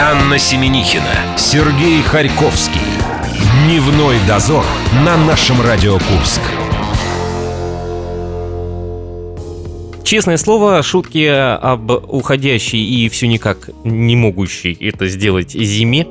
Анна 0.00 0.38
Семенихина, 0.38 1.36
Сергей 1.36 2.02
Харьковский. 2.02 2.80
Дневной 3.64 4.16
дозор 4.26 4.64
на 5.04 5.16
нашем 5.16 5.60
Радио 5.60 5.98
Курск. 5.98 6.40
Честное 10.02 10.36
слово, 10.36 10.82
шутки 10.82 11.24
об 11.26 11.90
уходящей 11.90 12.82
и 12.82 13.08
все 13.08 13.28
никак 13.28 13.70
не 13.84 14.16
могущей 14.16 14.72
это 14.80 15.06
сделать 15.06 15.52
зиме 15.52 16.06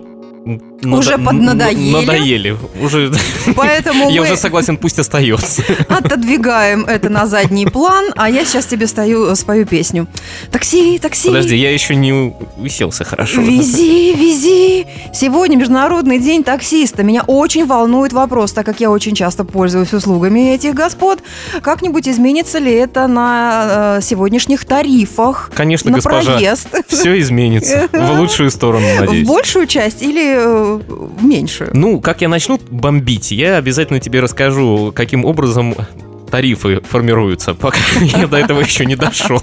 Уже 0.85 1.17
поднадоели. 1.17 1.91
Надоели. 1.91 2.57
Уже... 2.81 3.11
Поэтому 3.55 4.09
Я 4.09 4.21
уже 4.21 4.37
согласен, 4.37 4.77
пусть 4.77 4.99
остается. 4.99 5.63
отодвигаем 5.89 6.85
это 6.85 7.09
на 7.09 7.25
задний 7.25 7.65
план, 7.65 8.05
а 8.15 8.29
я 8.29 8.45
сейчас 8.45 8.65
тебе 8.65 8.87
стою, 8.87 9.35
спою 9.35 9.65
песню. 9.65 10.07
Такси, 10.51 10.99
такси. 10.99 11.27
Подожди, 11.27 11.55
я 11.55 11.71
еще 11.71 11.95
не 11.95 12.33
уселся 12.57 13.03
хорошо. 13.03 13.41
Вези, 13.41 14.13
вези. 14.17 14.85
Сегодня 15.13 15.57
Международный 15.57 16.19
день 16.19 16.43
таксиста. 16.43 17.03
Меня 17.03 17.23
очень 17.25 17.65
волнует 17.65 18.13
вопрос, 18.13 18.51
так 18.53 18.65
как 18.65 18.79
я 18.79 18.89
очень 18.89 19.15
часто 19.15 19.43
пользуюсь 19.43 19.93
услугами 19.93 20.53
этих 20.53 20.73
господ. 20.73 21.19
Как-нибудь 21.61 22.07
изменится 22.07 22.59
ли 22.59 22.71
это 22.71 23.07
на 23.07 23.97
э, 23.97 24.01
сегодняшних 24.01 24.65
тарифах? 24.65 25.51
Конечно, 25.53 25.91
на 25.91 25.97
госпожа. 25.97 26.33
проезд? 26.33 26.67
Все 26.87 27.19
изменится. 27.19 27.87
В 27.91 28.19
лучшую 28.19 28.51
сторону, 28.51 28.85
В 28.97 29.01
надеюсь. 29.01 29.27
большую 29.27 29.67
часть 29.67 30.01
или 30.01 30.35
э, 30.37 30.72
в 30.77 31.23
меньшую? 31.23 31.71
Ну, 31.73 31.99
как 31.99 32.21
я 32.21 32.29
начну 32.29 32.59
бомбить, 32.69 33.31
я 33.31 33.57
обязательно 33.57 33.99
тебе 33.99 34.19
расскажу, 34.19 34.91
каким 34.95 35.25
образом 35.25 35.75
тарифы 36.31 36.81
формируются, 36.81 37.53
пока 37.53 37.77
я 38.01 38.27
до 38.27 38.37
этого 38.37 38.61
еще 38.61 38.85
не 38.85 38.95
дошел. 38.95 39.41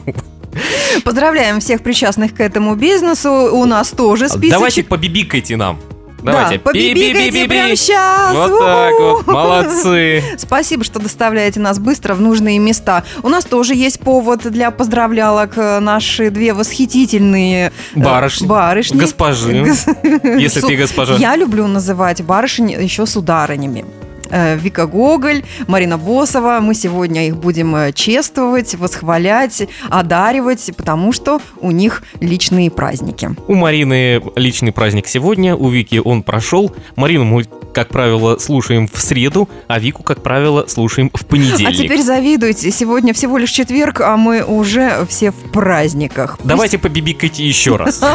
Поздравляем 1.04 1.60
всех 1.60 1.82
причастных 1.82 2.34
к 2.34 2.40
этому 2.40 2.74
бизнесу. 2.74 3.30
У 3.30 3.64
нас 3.64 3.90
тоже 3.90 4.28
списочек. 4.28 4.50
Давайте 4.50 4.82
побибикайте 4.82 5.56
нам. 5.56 5.78
Давайте. 6.22 6.56
Да, 6.58 6.62
побибикайте 6.64 7.48
прямо 7.48 7.76
сейчас. 7.76 8.34
Вот 8.36 8.58
так 8.58 8.92
вот, 8.98 9.26
молодцы. 9.26 10.22
Спасибо, 10.38 10.84
что 10.84 10.98
доставляете 10.98 11.60
нас 11.60 11.78
быстро 11.78 12.14
в 12.14 12.20
нужные 12.20 12.58
места. 12.58 13.04
У 13.22 13.28
нас 13.28 13.44
тоже 13.44 13.74
есть 13.74 14.00
повод 14.00 14.42
для 14.50 14.70
поздравлялок. 14.70 15.52
Э, 15.56 15.78
Наши 15.80 16.30
две 16.30 16.52
восхитительные 16.52 17.72
э, 17.94 17.98
Барышни. 18.00 18.46
барышни. 18.46 18.98
Госпожи. 18.98 19.62
Гос- 19.62 20.38
Если 20.40 20.60
ты 20.60 20.76
госпожа. 20.76 21.14
Я 21.16 21.36
люблю 21.36 21.66
называть 21.66 22.22
барышень 22.22 22.70
еще 22.72 23.06
сударынями. 23.06 23.84
Э, 24.30 24.56
Вика 24.56 24.86
Гоголь, 24.86 25.42
Марина 25.66 25.98
Босова. 25.98 26.60
Мы 26.60 26.74
сегодня 26.74 27.26
их 27.26 27.36
будем 27.36 27.74
э, 27.74 27.92
чествовать, 27.92 28.74
восхвалять, 28.74 29.68
одаривать, 29.88 30.70
потому 30.76 31.12
что 31.12 31.40
у 31.60 31.70
них 31.70 32.02
личные 32.20 32.70
праздники. 32.70 33.30
У 33.48 33.54
Марины 33.54 34.22
личный 34.36 34.72
праздник 34.72 35.06
сегодня, 35.08 35.56
у 35.56 35.68
Вики 35.68 36.00
он 36.02 36.22
прошел. 36.22 36.74
Марину 36.96 37.24
мы, 37.24 37.44
как 37.72 37.88
правило, 37.88 38.38
слушаем 38.38 38.88
в 38.88 39.00
среду, 39.00 39.48
а 39.68 39.78
Вику, 39.78 40.02
как 40.02 40.22
правило, 40.22 40.66
слушаем 40.66 41.10
в 41.12 41.26
понедельник. 41.26 41.68
А 41.68 41.72
теперь 41.72 42.02
завидуйте. 42.02 42.70
Сегодня 42.70 43.14
всего 43.14 43.38
лишь 43.38 43.50
четверг, 43.50 44.00
а 44.00 44.16
мы 44.16 44.42
уже 44.42 45.06
все 45.08 45.30
в 45.30 45.50
праздниках. 45.52 46.38
Давайте 46.44 46.78
побибикайте 46.78 47.44
еще 47.46 47.76
раз. 47.76 48.00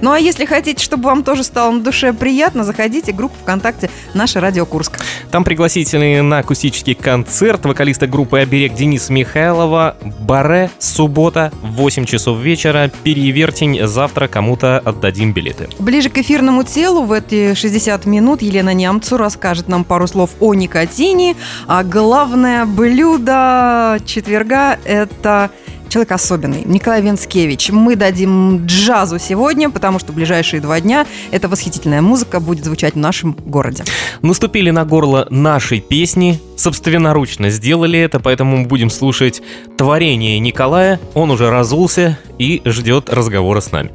Ну 0.00 0.12
а 0.12 0.18
если 0.18 0.44
хотите, 0.44 0.82
чтобы 0.82 1.04
вам 1.04 1.22
тоже 1.22 1.42
стало 1.44 1.72
на 1.72 1.80
душе 1.80 2.12
приятно, 2.12 2.64
заходите 2.64 3.12
в 3.12 3.16
группу 3.16 3.34
ВКонтакте 3.42 3.90
«Наша 4.14 4.40
Радио 4.40 4.66
Курск». 4.66 4.98
Там 5.30 5.44
пригласительные 5.44 6.22
на 6.22 6.38
акустический 6.38 6.94
концерт 6.94 7.64
вокалиста 7.64 8.06
группы 8.06 8.38
«Оберег» 8.38 8.74
Денис 8.74 9.08
Михайлова, 9.08 9.96
Баре, 10.20 10.70
суббота, 10.78 11.52
8 11.62 12.04
часов 12.04 12.38
вечера, 12.38 12.90
перевертень, 13.02 13.86
завтра 13.86 14.28
кому-то 14.28 14.78
отдадим 14.78 15.32
билеты. 15.32 15.68
Ближе 15.78 16.10
к 16.10 16.18
эфирному 16.18 16.62
телу 16.62 17.02
в 17.04 17.12
эти 17.12 17.54
60 17.54 18.06
минут 18.06 18.42
Елена 18.42 18.57
Нямцу 18.62 19.16
расскажет 19.16 19.68
нам 19.68 19.84
пару 19.84 20.06
слов 20.06 20.30
о 20.40 20.54
никотине. 20.54 21.36
А 21.66 21.84
главное 21.84 22.66
блюдо 22.66 23.98
четверга– 24.04 24.78
это 24.84 25.50
человек 25.88 26.12
особенный, 26.12 26.62
Николай 26.64 27.02
Венскевич. 27.02 27.70
Мы 27.70 27.96
дадим 27.96 28.66
джазу 28.66 29.18
сегодня, 29.18 29.70
потому 29.70 29.98
что 29.98 30.12
в 30.12 30.14
ближайшие 30.14 30.60
два 30.60 30.80
дня 30.80 31.06
эта 31.30 31.48
восхитительная 31.48 32.02
музыка 32.02 32.40
будет 32.40 32.64
звучать 32.64 32.94
в 32.94 32.98
нашем 32.98 33.32
городе. 33.32 33.84
Наступили 34.22 34.70
на 34.70 34.84
горло 34.84 35.26
нашей 35.30 35.80
песни, 35.80 36.40
собственноручно 36.56 37.50
сделали 37.50 37.98
это, 37.98 38.20
поэтому 38.20 38.58
мы 38.58 38.66
будем 38.66 38.90
слушать 38.90 39.42
творение 39.76 40.38
Николая. 40.38 41.00
Он 41.14 41.30
уже 41.30 41.50
разулся 41.50 42.18
и 42.38 42.62
ждет 42.64 43.10
разговора 43.10 43.60
с 43.60 43.72
нами. 43.72 43.90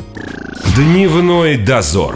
Дневной 0.75 1.57
дозор. 1.57 2.16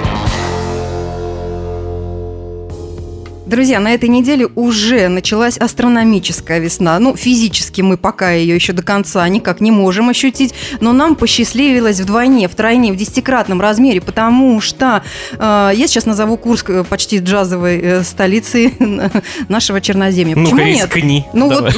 Друзья, 3.51 3.81
на 3.81 3.93
этой 3.93 4.07
неделе 4.07 4.47
уже 4.55 5.09
началась 5.09 5.57
астрономическая 5.57 6.59
весна. 6.59 6.97
Ну, 6.99 7.17
физически 7.17 7.81
мы 7.81 7.97
пока 7.97 8.31
ее 8.31 8.55
еще 8.55 8.71
до 8.71 8.81
конца 8.81 9.27
никак 9.27 9.59
не 9.59 9.71
можем 9.71 10.07
ощутить, 10.07 10.53
но 10.79 10.93
нам 10.93 11.15
посчастливилось 11.15 11.99
вдвойне, 11.99 12.47
втройне, 12.47 12.93
в 12.93 12.95
десятикратном 12.95 13.59
размере, 13.59 13.99
потому 13.99 14.61
что 14.61 15.03
э, 15.33 15.71
я 15.75 15.87
сейчас 15.87 16.05
назову 16.05 16.37
Курск 16.37 16.69
э, 16.69 16.85
почти 16.85 17.17
джазовой 17.17 17.77
э, 17.81 18.03
столицей 18.03 18.73
нашего 19.49 19.81
Черноземья. 19.81 20.35
Почему 20.35 20.61
нет? 20.61 20.95
рискни. 20.95 21.25
Ну 21.33 21.49
Давай. 21.49 21.73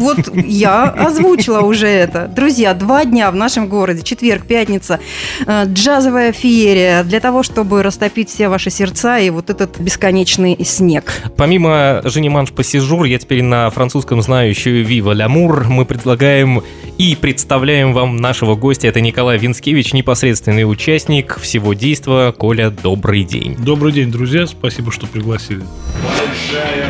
вот, 0.00 0.26
вот 0.26 0.44
я 0.44 0.82
озвучила 0.82 1.60
уже 1.60 1.86
это. 1.86 2.26
Друзья, 2.26 2.74
два 2.74 3.04
дня 3.04 3.30
в 3.30 3.36
нашем 3.36 3.68
городе, 3.68 4.02
четверг, 4.02 4.46
пятница, 4.46 4.98
э, 5.46 5.66
джазовая 5.66 6.32
феерия 6.32 7.04
для 7.04 7.20
того, 7.20 7.44
чтобы 7.44 7.84
растопить 7.84 8.30
все 8.30 8.48
ваши 8.48 8.70
сердца 8.70 9.20
и 9.20 9.30
вот 9.30 9.48
этот 9.48 9.78
бесконечный 9.78 10.58
снег. 10.64 11.03
Помимо 11.36 12.00
Жениманш 12.04 12.52
Пассижур, 12.52 13.04
я 13.04 13.18
теперь 13.18 13.42
на 13.42 13.70
французском 13.70 14.22
знаю 14.22 14.50
еще 14.50 14.80
и 14.80 14.84
Вива 14.84 15.12
Лямур. 15.12 15.66
Мы 15.68 15.84
предлагаем 15.84 16.62
и 16.98 17.16
представляем 17.16 17.92
вам 17.92 18.16
нашего 18.16 18.54
гостя. 18.54 18.88
Это 18.88 19.00
Николай 19.00 19.38
Винскевич, 19.38 19.92
непосредственный 19.92 20.70
участник 20.70 21.38
всего 21.40 21.74
действа. 21.74 22.34
Коля, 22.36 22.70
добрый 22.70 23.24
день. 23.24 23.56
Добрый 23.56 23.92
день, 23.92 24.10
друзья. 24.10 24.46
Спасибо, 24.46 24.92
что 24.92 25.06
пригласили. 25.06 25.62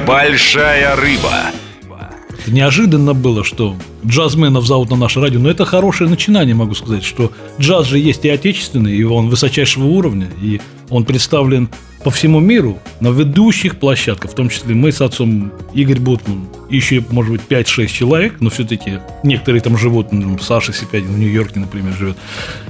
Большая 0.06 0.97
рыба. 0.97 1.32
Это 2.44 2.53
неожиданно 2.53 3.14
было, 3.14 3.42
что 3.42 3.74
джазменов 4.06 4.66
зовут 4.66 4.91
на 4.91 4.97
наше 4.97 5.19
радио, 5.19 5.41
но 5.41 5.48
это 5.48 5.64
хорошее 5.64 6.10
начинание, 6.10 6.54
могу 6.54 6.74
сказать, 6.74 7.03
что 7.03 7.32
джаз 7.58 7.86
же 7.86 7.98
есть 7.98 8.26
и 8.26 8.28
отечественный, 8.28 8.94
и 8.94 9.03
он 9.03 9.30
высочайшего 9.30 9.86
уровня, 9.86 10.28
и 10.42 10.60
он 10.94 11.05
представлен 11.05 11.69
по 12.05 12.10
всему 12.10 12.38
миру 12.38 12.78
на 13.00 13.09
ведущих 13.09 13.77
площадках, 13.78 14.31
в 14.31 14.34
том 14.34 14.49
числе 14.49 14.75
мы 14.75 14.93
с 14.93 15.00
отцом 15.00 15.50
Игорь 15.72 15.99
Бутман, 15.99 16.47
еще, 16.71 17.05
может 17.10 17.32
быть, 17.32 17.41
5-6 17.49 17.87
человек, 17.88 18.37
но 18.41 18.50
все-таки 18.50 19.00
некоторые 19.25 19.60
там 19.60 19.77
живут, 19.77 20.12
ну, 20.12 20.38
Саша 20.38 20.72
Сипягин 20.72 21.09
в 21.09 21.19
Нью-Йорке, 21.19 21.59
например, 21.59 21.94
живет, 21.94 22.16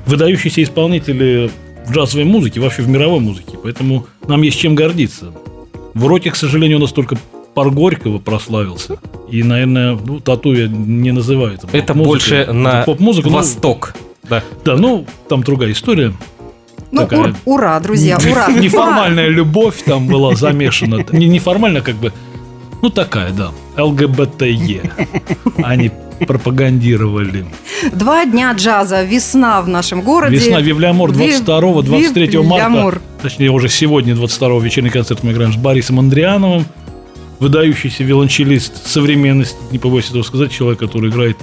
выдающиеся 0.06 0.62
исполнители 0.62 1.50
в 1.86 1.92
джазовой 1.92 2.24
музыке, 2.24 2.60
вообще 2.60 2.82
в 2.82 2.88
мировой 2.88 3.20
музыке, 3.20 3.58
поэтому 3.62 4.06
нам 4.26 4.40
есть 4.40 4.58
чем 4.58 4.74
гордиться. 4.74 5.32
В 5.92 6.06
роте, 6.06 6.30
к 6.30 6.36
сожалению, 6.36 6.78
у 6.78 6.80
нас 6.80 6.92
только 6.92 7.18
пар 7.52 7.70
Горького 7.70 8.18
прославился. 8.18 8.98
И, 9.30 9.42
наверное, 9.42 9.98
ну, 10.02 10.20
тату 10.20 10.54
я 10.54 10.66
не 10.66 11.12
называю 11.12 11.54
это. 11.54 11.68
Это 11.72 11.92
больше 11.92 12.36
Это 12.36 12.52
на 12.52 12.82
поп-музыка. 12.84 13.28
ну, 13.28 13.34
восток. 13.34 13.94
Да. 14.28 14.42
да, 14.64 14.76
ну, 14.76 15.06
там 15.28 15.42
другая 15.42 15.72
история. 15.72 16.14
Ну, 16.94 17.00
Такая- 17.02 17.20
ур- 17.20 17.34
ура, 17.44 17.80
друзья, 17.80 18.18
ура. 18.18 18.46
Неформальная 18.52 19.26
любовь 19.28 19.82
там 19.84 20.06
была 20.06 20.36
замешана. 20.36 21.04
Не 21.10 21.26
неформально, 21.26 21.80
как 21.80 21.96
бы, 21.96 22.12
ну, 22.82 22.88
такая, 22.90 23.32
да. 23.32 23.50
ЛГБТЕ. 23.76 24.92
Они 25.62 25.90
пропагандировали. 26.26 27.46
Два 27.92 28.24
дня 28.26 28.52
джаза, 28.52 29.02
весна 29.02 29.60
в 29.62 29.68
нашем 29.68 30.02
городе. 30.02 30.36
Весна 30.36 30.60
Вивлямор 30.60 31.10
Ви- 31.10 31.16
22 31.40 31.82
23 31.82 32.42
марта. 32.42 33.00
Точнее, 33.22 33.50
уже 33.50 33.68
сегодня, 33.68 34.14
22 34.14 34.60
вечерний 34.60 34.90
концерт 34.90 35.24
мы 35.24 35.32
играем 35.32 35.52
с 35.52 35.56
Борисом 35.56 35.98
Андриановым. 35.98 36.64
Выдающийся 37.40 38.04
виолончелист 38.04 38.86
современности, 38.86 39.56
не 39.72 39.78
побоюсь 39.78 40.08
этого 40.10 40.22
сказать, 40.22 40.52
человек, 40.52 40.78
который 40.78 41.10
играет 41.10 41.36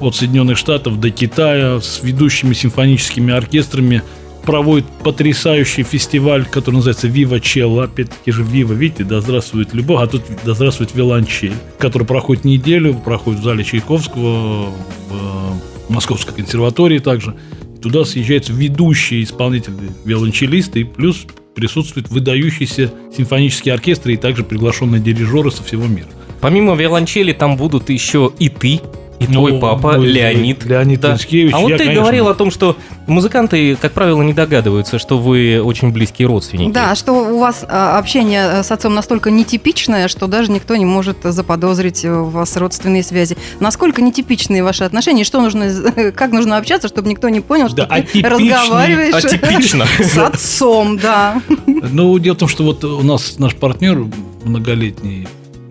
от 0.00 0.16
Соединенных 0.16 0.56
Штатов 0.56 0.98
до 0.98 1.10
Китая 1.10 1.80
с 1.80 2.00
ведущими 2.02 2.54
симфоническими 2.54 3.34
оркестрами, 3.34 4.02
проводит 4.48 4.86
потрясающий 5.04 5.82
фестиваль, 5.82 6.46
который 6.46 6.76
называется 6.76 7.06
Вива 7.06 7.38
Челла. 7.38 7.84
Опять-таки 7.84 8.32
же 8.32 8.42
Вива, 8.42 8.72
видите, 8.72 9.04
да 9.04 9.20
здравствует 9.20 9.74
любовь, 9.74 10.00
а 10.00 10.06
тут 10.06 10.22
да 10.42 10.54
здравствует 10.54 10.94
виолончель, 10.94 11.52
который 11.78 12.06
проходит 12.06 12.46
неделю, 12.46 12.94
проходит 12.94 13.40
в 13.40 13.44
зале 13.44 13.62
Чайковского, 13.62 14.70
в 14.70 14.72
э, 15.10 15.92
Московской 15.92 16.34
консерватории 16.34 16.98
также. 16.98 17.36
Туда 17.82 18.06
съезжаются 18.06 18.54
ведущие 18.54 19.22
исполнители, 19.22 19.76
виолончелисты, 20.06 20.80
и 20.80 20.84
плюс 20.84 21.26
присутствует 21.54 22.08
выдающийся 22.08 22.90
симфонический 23.14 23.70
оркестр 23.70 24.08
и 24.08 24.16
также 24.16 24.44
приглашенные 24.44 25.02
дирижеры 25.02 25.50
со 25.50 25.62
всего 25.62 25.86
мира. 25.86 26.08
Помимо 26.40 26.74
виолончели 26.74 27.34
там 27.34 27.58
будут 27.58 27.90
еще 27.90 28.32
и 28.38 28.48
ты, 28.48 28.80
и 29.20 29.26
твой 29.26 29.52
Ну, 29.52 29.60
папа 29.60 29.94
ну, 29.96 30.04
Леонид. 30.04 30.64
Леонид 30.64 31.00
Да. 31.00 31.12
Инскевич. 31.12 31.52
А 31.52 31.58
вот 31.58 31.70
Я, 31.70 31.76
ты 31.76 31.84
конечно, 31.84 32.02
говорил 32.02 32.28
о 32.28 32.34
том, 32.34 32.50
что 32.50 32.76
музыканты, 33.06 33.76
как 33.76 33.92
правило, 33.92 34.22
не 34.22 34.32
догадываются, 34.32 34.98
что 34.98 35.18
вы 35.18 35.60
очень 35.62 35.90
близкие 35.90 36.28
родственники. 36.28 36.72
Да, 36.72 36.94
что 36.94 37.12
у 37.12 37.38
вас 37.38 37.64
а, 37.68 37.98
общение 37.98 38.62
с 38.62 38.70
отцом 38.70 38.94
настолько 38.94 39.30
нетипичное, 39.30 40.08
что 40.08 40.26
даже 40.26 40.52
никто 40.52 40.76
не 40.76 40.84
может 40.84 41.18
заподозрить 41.24 42.04
у 42.04 42.24
вас 42.24 42.56
родственные 42.56 43.02
связи. 43.02 43.36
Насколько 43.60 44.02
нетипичные 44.02 44.62
ваши 44.62 44.84
отношения? 44.84 45.24
Что 45.24 45.40
нужно, 45.40 45.68
как 46.14 46.32
нужно 46.32 46.56
общаться, 46.56 46.88
чтобы 46.88 47.08
никто 47.08 47.28
не 47.28 47.40
понял, 47.40 47.68
что 47.68 47.86
Да, 47.86 48.02
ты 48.12 48.22
разговариваешь 48.22 49.14
Атипично. 49.14 49.86
с 49.98 50.16
отцом, 50.16 50.98
да. 50.98 51.42
Ну, 51.66 52.18
дело 52.18 52.34
в 52.34 52.38
том, 52.38 52.48
что 52.48 52.62
вот 52.62 52.84
у 52.84 53.02
нас 53.02 53.38
наш 53.38 53.56
партнер 53.56 54.06
многолетний, 54.44 55.26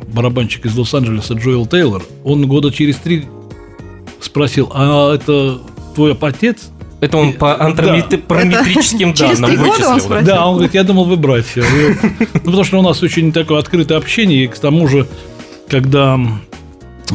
барабанщик 0.07 0.65
из 0.65 0.77
Лос-Анджелеса 0.77 1.35
Джоэл 1.35 1.65
Тейлор, 1.65 2.03
он 2.23 2.45
года 2.47 2.71
через 2.71 2.97
три 2.97 3.25
спросил, 4.19 4.72
а 4.74 5.14
это 5.14 5.60
твой 5.96 6.18
отец? 6.19 6.69
Это 7.00 7.18
он 7.18 7.34
по 7.34 7.54
Это 7.54 7.84
через 9.14 9.40
данным 9.40 9.56
три 9.56 9.58
года 9.58 9.69
он 9.69 9.75
вычислил. 9.75 9.94
да? 9.94 10.00
спросил? 10.00 10.28
Да, 10.28 10.48
он 10.48 10.54
говорит, 10.56 10.74
я 10.74 10.84
думал, 10.84 11.06
вы 11.06 11.16
братья. 11.18 11.64
Ну, 12.34 12.40
потому 12.44 12.64
что 12.64 12.80
у 12.80 12.81
нас 12.81 13.04
очень 13.04 13.31
такое 13.31 13.60
открытое 13.60 13.98
общение, 13.98 14.46
и 14.46 14.48
к 14.48 14.58
тому 14.58 14.88
же, 14.88 15.08
когда 15.68 16.19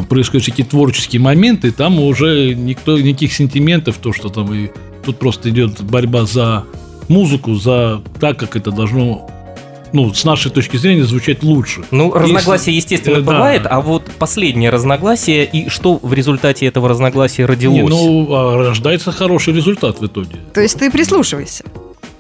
происходят 0.09 0.45
всякие 0.45 0.67
творческие 0.67 1.21
моменты, 1.21 1.73
там 1.73 1.99
уже 2.01 2.55
никто, 2.55 2.99
никаких 2.99 3.33
сентиментов, 3.33 3.97
то, 3.97 4.13
что 4.13 4.29
там 4.29 4.53
и 4.55 4.71
тут 5.05 5.19
просто 5.19 5.51
идет 5.51 5.83
борьба 5.83 6.27
за 6.27 6.65
музыку, 7.09 7.55
за 7.55 8.03
так, 8.21 8.39
как 8.39 8.57
это 8.57 8.71
должно, 8.71 9.29
ну, 9.93 10.13
с 10.15 10.25
нашей 10.25 10.51
точки 10.51 10.77
зрения, 10.77 11.05
звучать 11.05 11.43
лучше. 11.43 11.83
Ну, 11.91 12.13
разногласия, 12.13 12.73
естественно, 12.73 13.17
Э, 13.19 13.21
да. 13.21 13.33
бывает, 13.33 13.63
а 13.69 13.81
вот 13.81 14.11
последнее 14.19 14.71
разногласие 14.71 15.45
и 15.45 15.69
что 15.69 15.99
в 16.03 16.13
результате 16.13 16.67
этого 16.67 16.89
разногласия 16.89 17.45
родилось? 17.47 17.83
Не, 17.83 17.89
ну, 17.89 18.27
а 18.35 18.57
рождается 18.59 19.13
хороший 19.13 19.55
результат 19.55 20.01
в 20.01 20.07
итоге. 20.07 20.37
То 20.55 20.61
есть 20.61 20.79
ты 20.79 20.91
прислушивайся. 20.91 21.65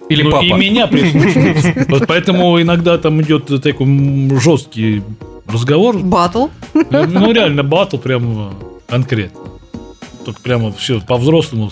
Или 0.09 0.23
Ну, 0.25 0.31
папа? 0.33 0.45
И 0.45 0.53
меня 0.53 0.87
прислушиваются. 0.87 1.73
Вот 1.89 2.07
поэтому 2.07 2.61
иногда 2.61 2.99
там 2.99 3.21
идет 3.23 3.47
такой 3.63 3.87
м, 3.87 4.39
жесткий 4.41 5.03
разговор. 5.47 5.99
Батл. 5.99 6.49
Ну, 6.75 7.33
реально, 7.33 7.63
батл 7.63 7.97
прямо 7.97 8.53
конкретно. 8.89 9.41
Только 10.25 10.41
прямо 10.43 10.73
все 10.73 11.01
по-взрослому, 11.01 11.71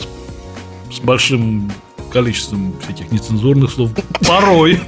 с 0.91 0.99
большим 1.01 1.71
количеством 2.11 2.75
всяких 2.83 3.11
нецензурных 3.13 3.71
слов. 3.71 3.91
Порой. 4.27 4.81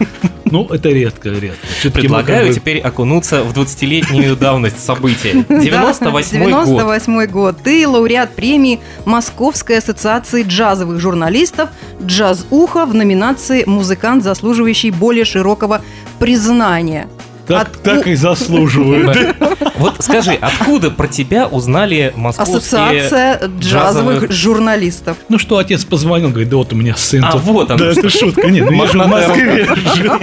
Ну, 0.44 0.66
это 0.66 0.90
редко, 0.90 1.30
редко. 1.30 1.66
Предлагаю 1.94 2.48
бы- 2.48 2.54
теперь 2.54 2.78
окунуться 2.78 3.42
в 3.42 3.56
20-летнюю 3.58 4.36
давность 4.36 4.84
события. 4.84 5.32
98 5.48 6.38
год. 6.50 6.66
98 6.66 7.26
год. 7.26 7.56
Ты 7.64 7.88
лауреат 7.88 8.34
премии 8.34 8.80
Московской 9.06 9.78
ассоциации 9.78 10.42
джазовых 10.42 11.00
журналистов 11.00 11.70
«Джаз 12.04 12.44
Ухо» 12.50 12.84
в 12.84 12.94
номинации 12.94 13.64
«Музыкант, 13.64 14.24
заслуживающий 14.24 14.90
более 14.90 15.24
широкого 15.24 15.80
признания». 16.18 17.08
Так, 17.46 17.68
От- 17.68 17.82
так 17.82 18.06
и 18.06 18.14
заслуживают. 18.14 19.36
Вот 19.76 19.96
скажи, 20.00 20.32
откуда 20.40 20.90
про 20.90 21.08
тебя 21.08 21.48
узнали 21.48 22.12
московские... 22.14 22.58
Ассоциация 22.58 23.40
джазовых 23.58 24.24
джазовых- 24.24 24.32
журналистов. 24.32 25.16
Ну 25.28 25.38
что, 25.38 25.58
отец 25.58 25.84
позвонил, 25.84 26.28
говорит, 26.28 26.50
да 26.50 26.58
вот 26.58 26.72
у 26.72 26.76
меня 26.76 26.94
сын. 26.94 27.24
А, 27.24 27.32
тут». 27.32 27.42
вот 27.42 27.70
оно 27.70 27.78
Да, 27.78 27.90
это 27.90 28.08
шутка. 28.08 28.48
Нет, 28.48 28.70
ну 28.70 28.76
я 28.76 28.86
же 28.86 28.98
в 28.98 29.06
Москве 29.08 29.66
жил. 29.96 30.12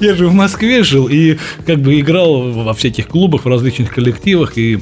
Я 0.00 0.14
же 0.14 0.28
в 0.28 0.32
Москве 0.32 0.82
жил 0.82 1.08
и 1.08 1.38
как 1.66 1.80
бы 1.80 2.00
играл 2.00 2.50
во 2.52 2.72
всяких 2.72 3.06
клубах, 3.08 3.44
в 3.44 3.48
различных 3.48 3.92
коллективах. 3.94 4.56
И, 4.56 4.80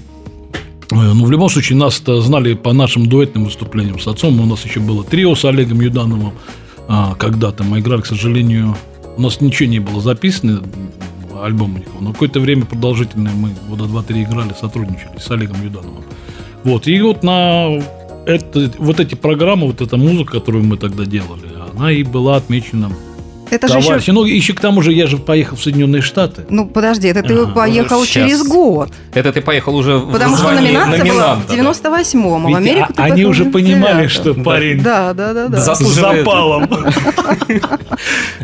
ну, 0.90 1.25
в 1.25 1.31
любом 1.31 1.49
случае, 1.49 1.76
нас-то 1.76 2.20
знали 2.20 2.54
по 2.54 2.72
нашим 2.72 3.06
дуэтным 3.06 3.44
выступлениям 3.44 3.99
с 3.99 4.06
отцом. 4.06 4.40
У 4.40 4.46
нас 4.46 4.64
еще 4.64 4.78
было 4.78 5.02
трио 5.02 5.34
с 5.34 5.44
Олегом 5.44 5.81
Юдановым. 5.81 6.34
А, 6.87 7.14
Когда-то 7.19 7.64
мы 7.64 7.81
играли, 7.81 8.02
к 8.02 8.06
сожалению, 8.06 8.76
у 9.18 9.20
нас 9.20 9.40
ничего 9.40 9.68
не 9.68 9.80
было 9.80 10.00
записано, 10.00 10.62
альбома 11.42 11.80
никакого. 11.80 12.02
Но 12.02 12.12
какое-то 12.12 12.40
время 12.40 12.64
продолжительное 12.64 13.32
мы 13.32 13.50
года 13.68 13.86
два-три 13.86 14.22
играли, 14.22 14.54
сотрудничали 14.58 15.18
с 15.18 15.30
Олегом 15.30 15.62
Юдановым. 15.62 16.04
Вот, 16.62 16.86
и 16.86 17.00
вот 17.02 17.24
на 17.24 17.80
это, 18.26 18.70
вот 18.78 19.00
эти 19.00 19.16
программы, 19.16 19.66
вот 19.66 19.80
эта 19.80 19.96
музыка, 19.96 20.38
которую 20.38 20.64
мы 20.64 20.76
тогда 20.76 21.04
делали, 21.04 21.48
она 21.74 21.90
и 21.90 22.04
была 22.04 22.36
отмечена 22.36 22.90
Это 23.50 23.68
же 23.68 23.78
еще... 23.78 24.12
Ну, 24.12 24.24
еще 24.24 24.52
к 24.52 24.60
тому 24.60 24.82
же 24.82 24.92
я 24.92 25.06
же 25.06 25.16
поехал 25.16 25.56
в 25.56 25.62
Соединенные 25.62 26.02
Штаты. 26.02 26.44
Ну, 26.50 26.66
подожди, 26.66 27.08
это 27.08 27.22
ты 27.22 27.34
Ага, 27.34 27.52
поехал 27.52 28.00
уже 28.00 28.10
через 28.10 28.42
год. 28.42 28.90
Это 29.14 29.32
ты 29.32 29.40
поехал 29.40 29.74
уже 29.76 29.98
Потому 30.00 30.34
в 30.34 30.38
что 30.38 30.50
номинация 30.52 31.04
была 31.04 31.36
номинанта, 31.46 31.52
в 31.52 31.56
98-м, 31.56 32.46
а 32.46 32.50
в 32.50 32.54
Америку 32.54 32.86
а- 32.90 32.92
ты 32.92 33.02
они 33.02 33.24
уже 33.24 33.44
понимали, 33.46 34.06
99-м. 34.06 34.08
что 34.08 34.34
парень 34.34 34.82
Да, 34.82 35.12
да, 35.14 35.32
да, 35.34 35.48
да. 35.48 35.60
Заслуживает. 35.60 36.18
запалом. 36.24 36.68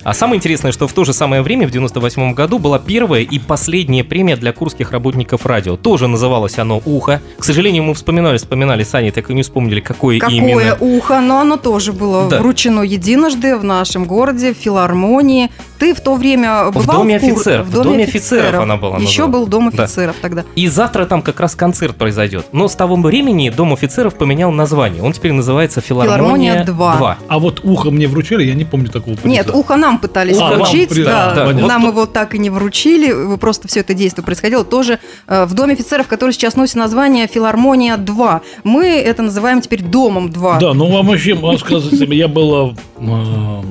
А 0.02 0.12
самое 0.14 0.38
интересное, 0.38 0.72
что 0.72 0.86
в 0.88 0.92
то 0.92 1.04
же 1.04 1.12
самое 1.12 1.42
время, 1.42 1.66
в 1.66 1.70
98 1.70 2.34
году, 2.34 2.58
была 2.58 2.78
первая 2.78 3.22
и 3.22 3.38
последняя 3.38 4.04
премия 4.04 4.36
для 4.36 4.52
курских 4.52 4.90
работников 4.92 5.46
радио. 5.46 5.76
Тоже 5.76 6.08
называлось 6.08 6.58
оно 6.58 6.80
«Ухо». 6.84 7.20
К 7.38 7.44
сожалению, 7.44 7.84
мы 7.84 7.94
вспоминали, 7.94 8.36
вспоминали, 8.36 8.82
Сани, 8.84 9.10
так 9.10 9.30
и 9.30 9.34
не 9.34 9.42
вспомнили, 9.42 9.80
какое, 9.80 10.18
Какое 10.18 10.36
именно. 10.36 10.76
ухо, 10.80 11.20
но 11.20 11.40
оно 11.40 11.56
тоже 11.56 11.92
было 11.92 12.28
Да. 12.28 12.40
вручено 12.40 12.80
единожды 12.82 13.56
в 13.56 13.64
нашем 13.64 14.04
городе, 14.04 14.52
в 14.54 14.56
филармонии 14.58 14.93
гармонии, 14.94 15.50
ты 15.78 15.92
в 15.94 16.00
то 16.00 16.14
время 16.14 16.70
бывал 16.70 16.98
Доме 16.98 17.18
Кур- 17.18 17.30
офицеров. 17.32 17.66
В 17.66 17.70
В 17.70 17.82
Доме 17.82 18.04
офицеров 18.04 18.62
она 18.62 18.76
была 18.76 18.96
Еще 18.98 19.22
называлась. 19.22 19.32
был 19.32 19.46
Дом 19.46 19.70
Да. 19.70 19.82
офицеров 19.84 20.16
тогда. 20.22 20.44
И 20.54 20.68
завтра 20.68 21.04
там 21.06 21.20
как 21.22 21.40
раз 21.40 21.54
концерт 21.56 21.96
произойдет. 21.96 22.46
Но 22.52 22.68
с 22.68 22.76
того 22.76 22.96
времени 22.96 23.50
Дом 23.50 23.72
офицеров 23.72 24.14
поменял 24.14 24.50
название. 24.52 25.02
Он 25.02 25.12
теперь 25.12 25.32
называется 25.32 25.80
«Филармония, 25.80 26.64
«Филармония 26.64 26.64
2». 26.64 27.16
А 27.28 27.38
вот 27.38 27.60
ухо 27.64 27.90
мне 27.90 28.06
вручили, 28.08 28.44
я 28.44 28.54
не 28.54 28.64
помню 28.64 28.88
такого 28.88 29.14
приза. 29.14 29.28
Нет, 29.28 29.50
ухо 29.52 29.76
нам 29.76 29.98
пытались 29.98 30.38
А, 30.38 30.50
вам 30.50 30.54
вручить, 30.58 30.88
приз, 30.90 31.04
да, 31.06 31.34
да, 31.34 31.52
нам 31.52 31.82
вот 31.82 31.88
его 31.90 32.06
так 32.06 32.34
и 32.34 32.38
не 32.38 32.50
вручили, 32.50 33.36
просто 33.36 33.68
все 33.68 33.80
это 33.80 33.94
действие 33.94 34.24
происходило 34.24 34.64
тоже 34.64 34.98
э, 35.26 35.44
в 35.44 35.54
Доме 35.54 35.74
офицеров, 35.74 36.06
который 36.06 36.30
сейчас 36.32 36.56
носит 36.56 36.76
название 36.76 37.26
«Филармония 37.26 37.96
2». 37.96 38.40
Мы 38.62 38.86
это 38.86 39.22
называем 39.22 39.60
теперь 39.60 39.82
«Домом 39.82 40.28
2». 40.28 40.60
Да, 40.60 40.72
ну 40.74 40.86
вам 40.90 41.06
вообще, 41.08 41.34
вам 41.34 41.58
сказать, 41.58 41.92
я 41.92 42.28
был 42.28 42.74
э, 42.98 43.62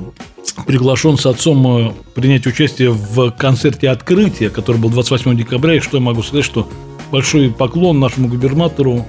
приглашен 0.65 1.17
с 1.17 1.25
отцом 1.25 1.87
э, 1.87 1.91
принять 2.15 2.45
участие 2.45 2.91
в 2.91 3.31
концерте 3.31 3.89
открытия, 3.89 4.49
который 4.49 4.77
был 4.77 4.89
28 4.89 5.35
декабря, 5.35 5.75
и 5.75 5.79
что 5.79 5.97
я 5.97 6.03
могу 6.03 6.23
сказать, 6.23 6.45
что 6.45 6.69
большой 7.11 7.49
поклон 7.51 7.99
нашему 7.99 8.27
губернатору 8.27 9.05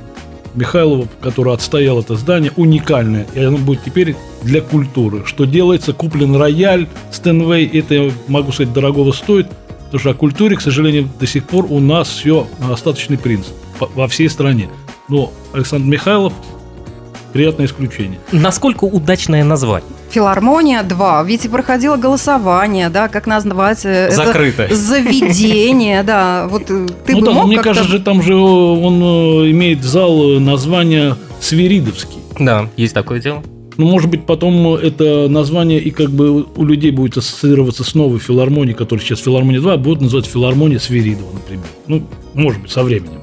Михайлову, 0.55 1.09
который 1.21 1.53
отстоял 1.53 2.01
это 2.01 2.17
здание, 2.17 2.53
уникальное, 2.57 3.27
и 3.35 3.41
оно 3.41 3.59
будет 3.59 3.83
теперь 3.85 4.17
для 4.43 4.61
культуры. 4.61 5.25
Что 5.27 5.45
делается, 5.45 5.93
куплен 5.93 6.37
рояль, 6.37 6.87
Стэнвей, 7.11 7.67
это, 7.67 8.13
могу 8.29 8.53
сказать, 8.53 8.73
дорогого 8.73 9.13
стоит, 9.13 9.49
потому 9.87 10.01
что 10.01 10.11
о 10.11 10.15
культуре, 10.15 10.57
к 10.57 10.61
сожалению, 10.61 11.09
до 11.19 11.27
сих 11.27 11.45
пор 11.45 11.67
у 11.69 11.81
нас 11.81 12.09
все 12.09 12.47
остаточный 12.71 13.19
принцип 13.19 13.55
во 13.95 14.07
всей 14.07 14.29
стране. 14.29 14.69
Но 15.09 15.33
Александр 15.53 15.87
Михайлов 15.87 16.33
приятное 17.33 17.67
исключение. 17.67 18.21
Насколько 18.33 18.85
удачное 18.85 19.45
название? 19.45 19.91
Филармония 20.15 20.85
2. 20.85 21.25
Ведь 21.25 21.51
проходило 21.51 21.97
голосование, 21.97 22.89
да, 22.89 23.09
как 23.09 23.27
назвать 23.27 23.85
э, 23.85 24.07
это 24.07 24.15
Закрыто. 24.15 24.73
заведение, 24.73 26.05
да. 26.05 26.47
Вот 26.49 26.71
э, 26.71 26.87
ты 27.05 27.15
ну 27.15 27.21
бы 27.21 27.27
да, 27.27 27.33
мог 27.33 27.47
мне 27.49 27.59
кажется, 27.59 27.89
же 27.89 27.99
там 27.99 28.23
же 28.23 28.37
он 28.37 29.03
э, 29.03 29.51
имеет 29.51 29.83
зал 29.83 30.39
название 30.39 31.17
Свиридовский. 31.41 32.19
Да, 32.39 32.71
есть 32.77 32.95
такое 32.95 33.21
дело. 33.21 33.43
Ну, 33.77 33.87
может 33.87 34.09
быть, 34.09 34.25
потом 34.25 34.75
это 34.75 35.29
название 35.29 35.81
и 35.81 35.91
как 35.91 36.11
бы 36.11 36.45
у 36.45 36.65
людей 36.65 36.93
будет 36.93 37.17
ассоциироваться 37.17 37.83
с 37.83 37.97
новой 37.97 38.21
филармонией, 38.21 38.77
которая 38.77 39.05
сейчас 39.05 39.19
филармония 39.19 39.61
2, 39.61 39.77
будет 39.79 40.01
называться 40.01 40.31
филармония 40.31 40.79
Свиридова, 40.79 41.33
например. 41.33 41.67
Ну, 41.89 42.07
может 42.35 42.63
быть, 42.63 42.71
со 42.71 42.85
временем. 42.85 43.21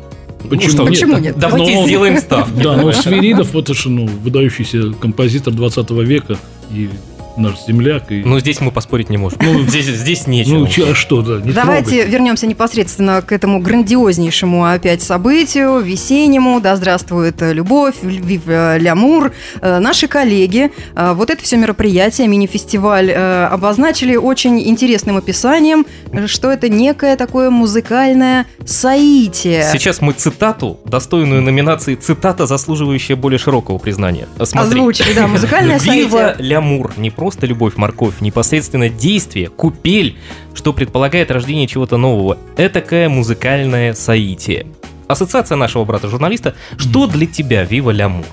Почему, 0.49 0.71
что, 0.71 0.85
Почему 0.85 1.17
нет? 1.19 1.37
Давайте 1.37 1.73
Ну, 1.73 1.85
сделаем 1.85 2.17
ставку. 2.17 2.59
Да, 2.61 2.75
ну 2.75 2.91
Свиридов, 2.91 3.53
вот 3.53 3.69
это 3.69 3.73
же, 3.73 3.89
ну, 3.89 4.07
выдающийся 4.07 4.91
композитор 4.99 5.53
20 5.53 5.89
века 5.91 6.37
и 6.73 6.89
наш 7.37 7.53
земляк. 7.67 8.11
И, 8.11 8.23
Но 8.23 8.39
здесь 8.39 8.59
мы 8.61 8.71
поспорить 8.71 9.09
не 9.09 9.17
можем. 9.17 9.39
Ну, 9.41 9.61
здесь, 9.61 9.85
здесь 9.85 10.27
нечего. 10.27 10.59
ну, 10.59 10.67
че- 10.67 10.91
а 10.91 10.95
что, 10.95 11.21
да, 11.21 11.39
не 11.45 11.51
Давайте 11.53 11.91
трогать. 11.91 12.09
вернемся 12.13 12.47
непосредственно 12.47 13.21
к 13.21 13.31
этому 13.31 13.59
грандиознейшему 13.59 14.65
опять 14.65 15.01
событию, 15.01 15.79
весеннему. 15.79 16.59
Да 16.61 16.75
здравствует 16.75 17.41
э, 17.41 17.53
любовь, 17.53 17.95
вив 18.03 18.41
э, 18.47 18.77
лямур. 18.79 19.31
Э, 19.61 19.79
Наши 19.79 20.07
коллеги 20.07 20.71
вот 20.95 21.29
это 21.29 21.43
все 21.43 21.57
мероприятие, 21.57 22.27
мини-фестиваль, 22.27 23.11
обозначили 23.11 24.15
очень 24.15 24.59
интересным 24.67 25.17
описанием, 25.17 25.85
что 26.27 26.51
это 26.51 26.69
некое 26.69 27.15
такое 27.15 27.49
музыкальное 27.49 28.45
соитие. 28.65 29.67
Сейчас 29.71 30.01
мы 30.01 30.13
цитату, 30.13 30.79
достойную 30.85 31.41
номинации 31.41 31.95
цитата, 31.95 32.45
заслуживающая 32.45 33.15
более 33.15 33.39
широкого 33.39 33.77
признания. 33.77 34.27
Смотри. 34.43 34.79
Озвучили, 34.79 35.13
да, 35.13 35.27
музыкальное 35.27 35.79
Вива 35.79 36.09
соитие. 36.29 36.35
лямур, 36.39 36.91
не 36.97 37.09
просто 37.21 37.45
любовь, 37.45 37.75
морковь, 37.75 38.19
непосредственно 38.19 38.89
действие, 38.89 39.47
купель, 39.49 40.17
что 40.55 40.73
предполагает 40.73 41.29
рождение 41.29 41.67
чего-то 41.67 41.97
нового. 41.97 42.39
Этакое 42.57 43.09
музыкальное 43.09 43.93
соитие. 43.93 44.65
Ассоциация 45.07 45.55
нашего 45.55 45.85
брата-журналиста. 45.85 46.55
Что 46.77 47.05
для 47.05 47.27
тебя 47.27 47.63
Вива 47.63 47.91
Лямур? 47.91 48.25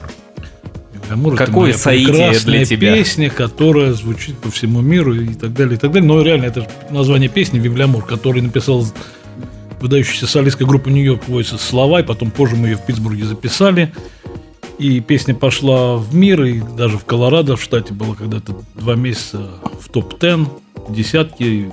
Амур 1.11 1.35
это 1.35 1.45
Какое 1.45 1.64
моя 1.64 1.75
соитие 1.75 2.40
для 2.47 2.64
тебя? 2.64 2.95
песня, 2.95 3.28
которая 3.28 3.92
звучит 3.92 4.38
по 4.38 4.50
всему 4.50 4.80
миру 4.80 5.12
и 5.12 5.35
так 5.35 5.52
далее, 5.52 5.76
и 5.76 5.78
так 5.78 5.92
далее. 5.92 6.09
Но 6.09 6.23
реально 6.23 6.47
это 6.47 6.62
же 6.62 6.68
название 6.88 7.28
песни 7.28 7.59
Вивлямур, 7.59 8.07
который 8.07 8.40
написал 8.40 8.87
выдающаяся 9.83 10.26
солистская 10.26 10.66
группа 10.66 10.88
Нью-Йорк 10.88 11.25
Voices 11.28 11.59
слова, 11.59 12.00
и 12.00 12.04
потом 12.04 12.30
позже 12.30 12.57
мы 12.57 12.68
ее 12.68 12.76
в 12.78 12.87
Питтсбурге 12.87 13.26
записали. 13.26 13.92
И 14.78 15.00
песня 15.00 15.35
пошла 15.35 15.97
в 15.97 16.14
мир, 16.14 16.42
и 16.44 16.61
даже 16.61 16.99
в 16.99 17.04
Колорадо, 17.04 17.56
в 17.56 17.62
штате 17.62 17.92
было 17.94 18.14
когда-то 18.14 18.54
два 18.75 18.94
месяца 18.94 19.49
в 19.80 19.88
топ-10, 19.88 20.47
десятки. 20.88 21.73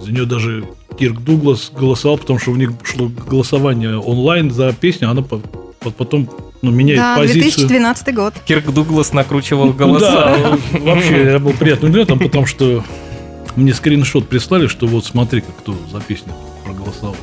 За 0.00 0.12
нее 0.12 0.24
даже 0.24 0.64
Кирк 0.98 1.20
Дуглас 1.20 1.72
голосовал, 1.74 2.18
потому 2.18 2.38
что 2.38 2.52
у 2.52 2.56
них 2.56 2.70
шло 2.84 3.08
голосование 3.08 3.98
онлайн 3.98 4.50
за 4.52 4.72
песню, 4.72 5.08
а 5.08 5.10
она 5.10 5.22
по- 5.22 5.38
по- 5.80 5.90
потом 5.90 6.28
ну, 6.62 6.70
меняет 6.70 7.00
Да, 7.00 7.16
позицию. 7.16 7.42
2012 7.42 8.14
год. 8.14 8.34
Кирк 8.46 8.72
Дуглас 8.72 9.12
накручивал 9.12 9.72
голоса. 9.72 10.58
Да, 10.72 10.78
вообще, 10.78 11.24
я 11.32 11.38
был 11.40 11.52
приятным 11.52 11.90
удивлен, 11.90 12.18
потому 12.18 12.46
что 12.46 12.84
мне 13.56 13.74
скриншот 13.74 14.28
прислали, 14.28 14.68
что 14.68 14.86
вот 14.86 15.04
смотри, 15.04 15.40
как 15.40 15.56
кто 15.56 15.74
за 15.92 16.00
песню 16.00 16.32
проголосовал. 16.64 17.16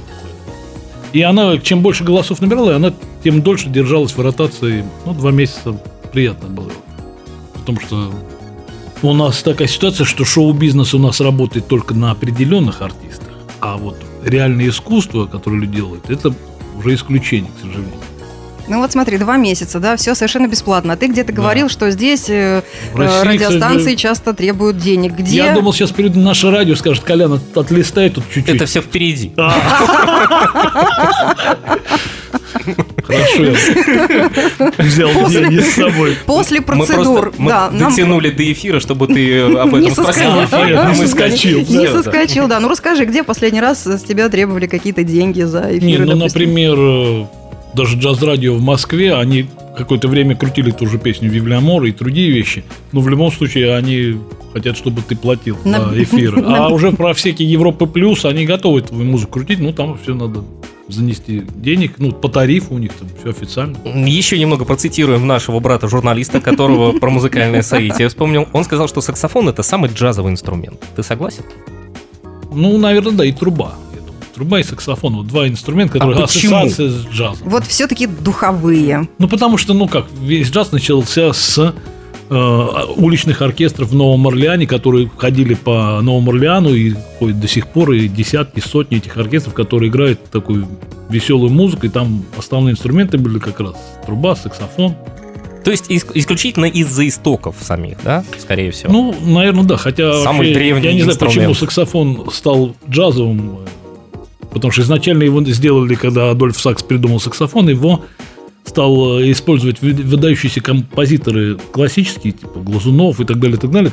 И 1.14 1.22
она, 1.22 1.58
чем 1.60 1.80
больше 1.82 2.04
голосов 2.04 2.42
набирала, 2.42 2.72
и 2.72 2.74
она 2.74 2.94
тем 3.26 3.42
дольше 3.42 3.70
держалась 3.70 4.12
в 4.12 4.22
ротации. 4.22 4.86
Ну, 5.04 5.14
два 5.16 5.32
месяца 5.32 5.76
приятно 6.14 6.48
было. 6.48 6.70
Потому 7.56 7.80
что 7.82 8.12
у 9.02 9.14
нас 9.14 9.42
такая 9.42 9.68
ситуация, 9.68 10.06
что 10.06 10.24
шоу-бизнес 10.26 10.94
у 10.94 11.00
нас 11.00 11.20
работает 11.22 11.68
только 11.68 11.96
на 11.96 12.12
определенных 12.12 12.84
артистах, 12.84 13.34
а 13.62 13.78
вот 13.78 13.98
реальное 14.24 14.70
искусство, 14.70 15.26
которое 15.26 15.62
люди 15.62 15.78
делают, 15.78 16.08
это 16.12 16.36
уже 16.78 16.94
исключение, 16.94 17.50
к 17.58 17.62
сожалению. 17.62 17.94
Ну 18.68 18.80
вот 18.80 18.92
смотри, 18.92 19.18
два 19.18 19.38
месяца, 19.38 19.80
да, 19.80 19.96
все 19.96 20.14
совершенно 20.14 20.48
бесплатно. 20.48 20.94
А 20.94 20.96
ты 20.96 21.08
где-то 21.08 21.32
Да. 21.34 21.42
говорил, 21.42 21.68
что 21.68 21.90
здесь 21.90 22.30
э, 22.30 22.62
России, 22.94 23.28
радиостанции 23.28 23.78
кстати, 23.80 23.96
часто 23.96 24.34
требуют 24.36 24.78
денег. 24.78 25.14
Где? 25.14 25.38
Я 25.38 25.54
думал, 25.56 25.74
сейчас 25.74 25.92
перейду 25.92 26.20
на 26.20 26.26
наше 26.26 26.52
радио, 26.52 26.76
скажет, 26.76 27.04
Колян, 27.04 27.34
от- 27.34 27.58
отлистай 27.58 28.10
тут 28.12 28.24
чуть-чуть. 28.32 28.56
Это 28.56 28.66
все 28.68 28.82
впереди. 28.82 29.34
Хорошо, 33.04 33.44
я 33.46 33.52
взял 34.80 35.10
После- 35.12 35.42
деньги 35.42 35.60
с 35.60 35.74
собой. 35.76 36.16
После 36.26 36.62
процедур, 36.62 37.34
мы 37.38 37.52
дотянули 37.72 38.30
до 38.32 38.52
эфира, 38.52 38.80
чтобы 38.80 39.08
ты 39.08 39.42
об 39.42 39.74
Не 39.74 39.90
этом 39.90 40.04
спросил. 40.06 40.32
не 40.34 40.88
мы 40.88 40.96
соскочил. 40.96 41.60
не 41.60 41.88
соскочил, 41.88 42.48
да. 42.48 42.60
Ну 42.60 42.68
расскажи, 42.70 43.06
где 43.06 43.24
последний 43.24 43.62
раз 43.62 43.86
с 43.86 44.04
тебя 44.04 44.30
требовали 44.30 44.68
какие-то 44.68 45.04
деньги 45.04 45.42
за 45.44 45.62
эфиры? 45.78 45.86
Не, 45.86 45.98
ну, 46.00 46.16
например, 46.16 46.76
э, 46.80 47.26
даже 47.76 47.98
джаз-радио 47.98 48.54
в 48.56 48.62
Москве, 48.62 49.14
они 49.16 49.48
какое-то 49.78 50.08
время 50.08 50.36
крутили 50.36 50.72
ту 50.72 50.88
же 50.88 50.98
песню 50.98 51.30
Вивлямор 51.30 51.84
и 51.84 51.92
другие 51.92 52.32
вещи. 52.32 52.64
Но 52.92 53.02
в 53.02 53.10
любом 53.10 53.32
случае 53.32 53.76
они 53.76 54.18
хотят, 54.54 54.78
чтобы 54.78 55.02
ты 55.02 55.16
платил 55.18 55.58
На- 55.66 55.90
за 55.90 56.02
эфир. 56.04 56.38
на- 56.42 56.68
А 56.68 56.70
уже 56.70 56.92
про 56.94 57.14
всякие 57.14 57.52
Европы 57.52 57.86
плюс 57.86 58.24
они 58.26 58.46
готовы 58.46 58.82
твою 58.82 59.04
музыку 59.06 59.34
крутить, 59.34 59.60
ну 59.60 59.74
там 59.74 59.98
все 60.02 60.14
надо 60.16 60.44
занести 60.88 61.44
денег, 61.56 61.96
ну 61.98 62.12
по 62.12 62.30
тарифу 62.30 62.76
у 62.76 62.78
них 62.78 62.94
там 62.94 63.08
все 63.20 63.30
официально. 63.30 63.78
Еще 64.08 64.38
немного 64.38 64.66
процитируем 64.66 65.26
нашего 65.28 65.60
брата-журналиста, 65.60 66.42
которого 66.42 66.98
про 67.00 67.10
музыкальное 67.10 67.62
соитие 67.62 68.08
вспомнил. 68.10 68.48
Он 68.54 68.64
сказал, 68.64 68.88
что 68.88 69.02
саксофон 69.02 69.50
это 69.50 69.64
самый 69.64 69.90
джазовый 69.90 70.32
инструмент. 70.32 70.80
Ты 70.96 71.04
согласен? 71.04 71.44
Ну, 72.54 72.78
наверное, 72.78 73.12
да, 73.14 73.26
и 73.26 73.32
труба. 73.32 73.76
Труба 74.34 74.60
и 74.60 74.64
саксофон. 74.64 75.16
Вот 75.16 75.28
два 75.28 75.48
инструмента, 75.48 75.94
которые 75.94 76.18
А 76.18 76.28
почему? 76.28 76.58
ассоциация 76.58 76.90
с 76.90 77.06
джазом. 77.08 77.50
Вот 77.50 77.66
все-таки 77.66 78.06
духовые. 78.06 79.08
Ну, 79.18 79.28
потому 79.30 79.58
что, 79.58 79.74
ну 79.74 79.88
как, 79.88 80.06
весь 80.22 80.50
джаз 80.50 80.72
начался 80.72 81.32
с 81.34 81.74
э, 82.30 82.68
уличных 82.98 83.42
оркестров 83.42 83.90
в 83.90 83.96
Новом 83.96 84.28
Орлеане, 84.28 84.68
которые 84.68 85.10
ходили 85.18 85.54
по 85.54 86.00
Новому 86.02 86.32
Орлеану 86.32 86.74
и 86.74 86.94
ходят 87.20 87.40
до 87.40 87.48
сих 87.48 87.68
пор, 87.68 87.92
и 87.92 88.08
десятки, 88.08 88.60
сотни 88.60 88.98
этих 88.98 89.18
оркестров, 89.18 89.54
которые 89.54 89.90
играют 89.90 90.24
такую 90.32 90.68
веселую 91.10 91.52
музыку, 91.52 91.86
и 91.86 91.90
там 91.90 92.26
основные 92.38 92.74
инструменты 92.74 93.18
были 93.18 93.40
как 93.40 93.60
раз 93.60 93.76
труба, 94.06 94.36
саксофон. 94.36 94.96
То 95.64 95.72
есть 95.72 95.90
ис- 95.90 96.12
исключительно 96.14 96.66
из-за 96.66 97.08
истоков 97.08 97.56
самих, 97.60 97.98
да? 98.04 98.24
Скорее 98.38 98.70
всего. 98.72 98.92
Ну, 98.92 99.16
наверное, 99.26 99.64
да, 99.64 99.78
хотя 99.78 100.14
Самый 100.22 100.38
вообще, 100.38 100.54
древний 100.54 100.88
я 100.88 100.94
не 100.94 101.02
знаю, 101.02 101.18
почему 101.18 101.54
саксофон 101.56 102.30
стал 102.32 102.76
джазовым, 102.88 103.60
э, 104.14 104.18
потому 104.54 104.72
что 104.72 104.84
изначально 104.84 105.24
его 105.24 105.44
сделали, 105.44 105.96
когда 105.96 106.30
Адольф 106.30 106.60
Сакс 106.60 106.84
придумал 106.84 107.20
саксофон, 107.20 107.68
его 107.68 108.06
стал 108.66 109.20
э, 109.20 109.32
использовать 109.32 109.82
вы- 109.82 109.94
выдающиеся 109.94 110.62
композиторы 110.62 111.58
классические, 111.72 112.34
типа 112.34 112.60
Глазунов 112.60 113.20
и 113.20 113.26
так 113.26 113.40
далее, 113.40 113.58
и 113.58 113.60
так 113.60 113.72
далее, 113.72 113.92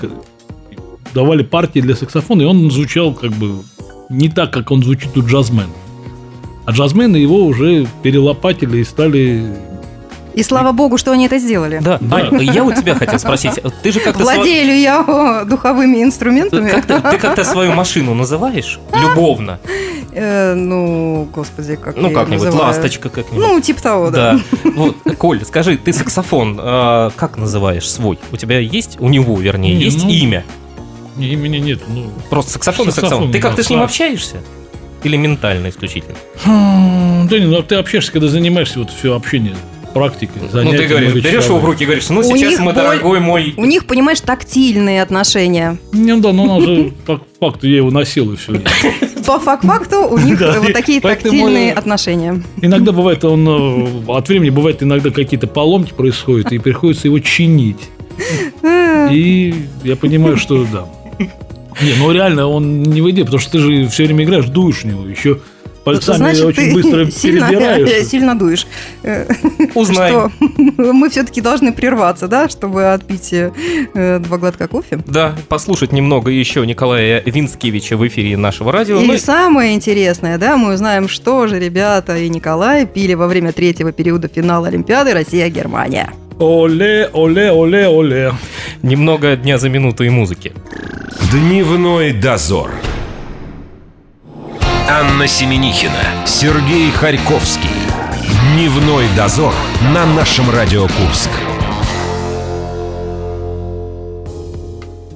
давали 1.14 1.42
партии 1.42 1.80
для 1.80 1.94
саксофона, 1.94 2.42
и 2.42 2.44
он 2.44 2.70
звучал 2.70 3.12
как 3.12 3.32
бы 3.32 3.62
не 4.08 4.28
так, 4.28 4.52
как 4.52 4.70
он 4.70 4.82
звучит 4.82 5.16
у 5.16 5.26
джазменов. 5.26 5.76
А 6.64 6.70
джазмены 6.70 7.16
его 7.16 7.44
уже 7.44 7.86
перелопатили 8.02 8.78
и 8.78 8.84
стали... 8.84 9.44
И 10.34 10.42
слава 10.42 10.72
богу, 10.72 10.98
что 10.98 11.12
они 11.12 11.26
это 11.26 11.38
сделали. 11.38 11.80
Да, 11.82 11.98
Да. 12.00 12.16
Ань, 12.16 12.42
я 12.42 12.64
у 12.64 12.72
тебя 12.72 12.94
хотел 12.94 13.18
спросить. 13.18 13.60
Ты 13.82 13.92
же 13.92 14.00
как-то... 14.00 14.22
Владею 14.22 14.66
ли 14.66 14.80
я 14.82 15.44
духовыми 15.46 16.02
инструментами? 16.02 16.70
Как 16.70 16.86
ты, 16.86 17.00
ты 17.00 17.18
как-то 17.18 17.44
свою 17.44 17.72
машину 17.74 18.14
называешь? 18.14 18.78
Любовно. 18.92 19.58
Э, 20.12 20.54
ну, 20.54 21.28
господи, 21.32 21.76
как 21.76 21.96
Ну, 21.96 22.10
как-нибудь, 22.10 22.44
называю? 22.44 22.68
ласточка 22.68 23.08
как-нибудь. 23.08 23.46
Ну, 23.46 23.60
типа 23.60 23.82
того, 23.82 24.10
да. 24.10 24.32
Да. 24.32 24.40
Вот, 24.74 24.96
Коль, 25.18 25.44
скажи, 25.44 25.76
ты 25.76 25.92
саксофон 25.92 26.58
э, 26.62 27.10
как 27.16 27.36
называешь 27.38 27.88
свой? 27.90 28.18
У 28.30 28.36
тебя 28.36 28.58
есть, 28.58 28.96
у 29.00 29.08
него, 29.08 29.38
вернее, 29.38 29.74
Не, 29.74 29.84
есть 29.84 30.04
ну, 30.04 30.10
имя? 30.10 30.44
Не, 31.16 31.28
имени 31.28 31.58
нет, 31.58 31.80
ну... 31.88 32.10
Просто 32.30 32.52
саксофон 32.52 32.88
и 32.88 32.90
саксофон, 32.90 33.10
саксофон. 33.10 33.32
Ты 33.32 33.40
как-то 33.40 33.62
с 33.62 33.70
ним 33.70 33.82
общаешься? 33.82 34.36
Или 35.02 35.16
ментально 35.16 35.68
исключительно? 35.68 36.14
Хм, 36.44 37.28
Да 37.28 37.38
не, 37.38 37.46
ну 37.46 37.62
ты 37.62 37.74
общаешься, 37.76 38.12
когда 38.12 38.28
занимаешься 38.28 38.78
вот 38.78 38.90
все 38.90 39.14
общение, 39.14 39.54
практикой, 39.92 40.42
ну, 40.52 40.70
ты 40.70 40.86
говоришь, 40.86 41.14
берешь 41.14 41.44
его 41.44 41.58
в 41.58 41.64
руки 41.64 41.82
и 41.82 41.86
говоришь, 41.86 42.08
ну, 42.08 42.20
У 42.20 42.22
сейчас 42.22 42.58
мы, 42.58 42.66
боль- 42.66 42.74
дорогой 42.74 43.20
мой... 43.20 43.54
У 43.56 43.64
них, 43.64 43.86
понимаешь, 43.86 44.20
тактильные 44.20 45.02
отношения. 45.02 45.78
Ну 45.92 46.20
да, 46.20 46.32
но 46.32 46.56
он 46.56 46.62
же 46.62 46.92
по 47.06 47.20
факту 47.40 47.68
я 47.68 47.76
его 47.78 47.90
носил 47.90 48.32
и 48.32 48.36
все. 48.36 48.60
По 49.26 49.38
фак-факту 49.38 50.08
у 50.08 50.18
них 50.18 50.40
вот 50.40 50.72
такие 50.72 51.00
тактильные 51.00 51.72
отношения. 51.72 52.42
Иногда 52.60 52.92
бывает, 52.92 53.24
он 53.24 53.46
э, 53.48 54.12
от 54.12 54.28
времени 54.28 54.50
бывает 54.50 54.82
иногда 54.82 55.10
какие-то 55.10 55.46
поломки 55.46 55.92
происходят, 55.92 56.52
и 56.52 56.58
приходится 56.58 57.08
его 57.08 57.18
чинить. 57.20 57.88
И 59.10 59.54
я 59.84 59.96
понимаю, 59.96 60.36
что 60.36 60.66
да. 60.72 60.86
Не, 61.80 61.94
ну 61.98 62.12
реально 62.12 62.46
он 62.48 62.82
не 62.82 63.00
выйдет, 63.00 63.26
потому 63.26 63.40
что 63.40 63.52
ты 63.52 63.58
же 63.58 63.88
все 63.88 64.04
время 64.04 64.24
играешь, 64.24 64.46
дуешь 64.46 64.82
в 64.82 64.84
него, 64.84 65.06
еще 65.06 65.40
пальцами 65.84 66.16
Значит, 66.16 66.44
очень 66.44 66.62
ты 66.68 66.74
быстро 66.74 67.10
сильно, 67.10 67.48
перебираешь. 67.48 68.06
сильно 68.08 68.38
дуешь. 68.38 68.66
Э, 69.02 69.26
Узнаем. 69.74 70.30
Что 70.38 70.92
мы 70.92 71.10
все-таки 71.10 71.40
должны 71.40 71.72
прерваться, 71.72 72.28
да, 72.28 72.48
чтобы 72.48 72.92
отпить 72.92 73.32
э, 73.32 74.18
два 74.20 74.38
глотка 74.38 74.68
кофе. 74.68 75.00
Да, 75.06 75.34
послушать 75.48 75.92
немного 75.92 76.30
еще 76.30 76.64
Николая 76.66 77.22
Винскевича 77.24 77.96
в 77.96 78.06
эфире 78.06 78.36
нашего 78.36 78.72
радио. 78.72 79.00
И 79.00 79.06
Ну, 79.06 79.18
самое 79.18 79.74
интересное, 79.74 80.38
да, 80.38 80.56
мы 80.56 80.74
узнаем, 80.74 81.08
что 81.08 81.46
же 81.46 81.58
ребята 81.58 82.16
и 82.16 82.28
Николай 82.28 82.86
пили 82.86 83.14
во 83.14 83.26
время 83.26 83.52
третьего 83.52 83.92
периода 83.92 84.28
финала 84.28 84.68
Олимпиады 84.68 85.12
Россия-Германия. 85.12 86.10
Оле, 86.38 87.08
оле, 87.12 87.52
оле, 87.52 87.88
оле. 87.88 88.32
немного 88.82 89.36
дня 89.36 89.58
за 89.58 89.68
минуту 89.68 90.04
и 90.04 90.08
музыки. 90.08 90.52
Дневной 91.30 92.12
дозор. 92.12 92.70
Анна 94.88 95.26
Семенихина, 95.26 96.26
Сергей 96.26 96.90
Харьковский. 96.90 97.70
Дневной 98.54 99.06
дозор 99.16 99.54
на 99.94 100.04
нашем 100.06 100.50
Радио 100.50 100.82
Курск. 100.82 101.30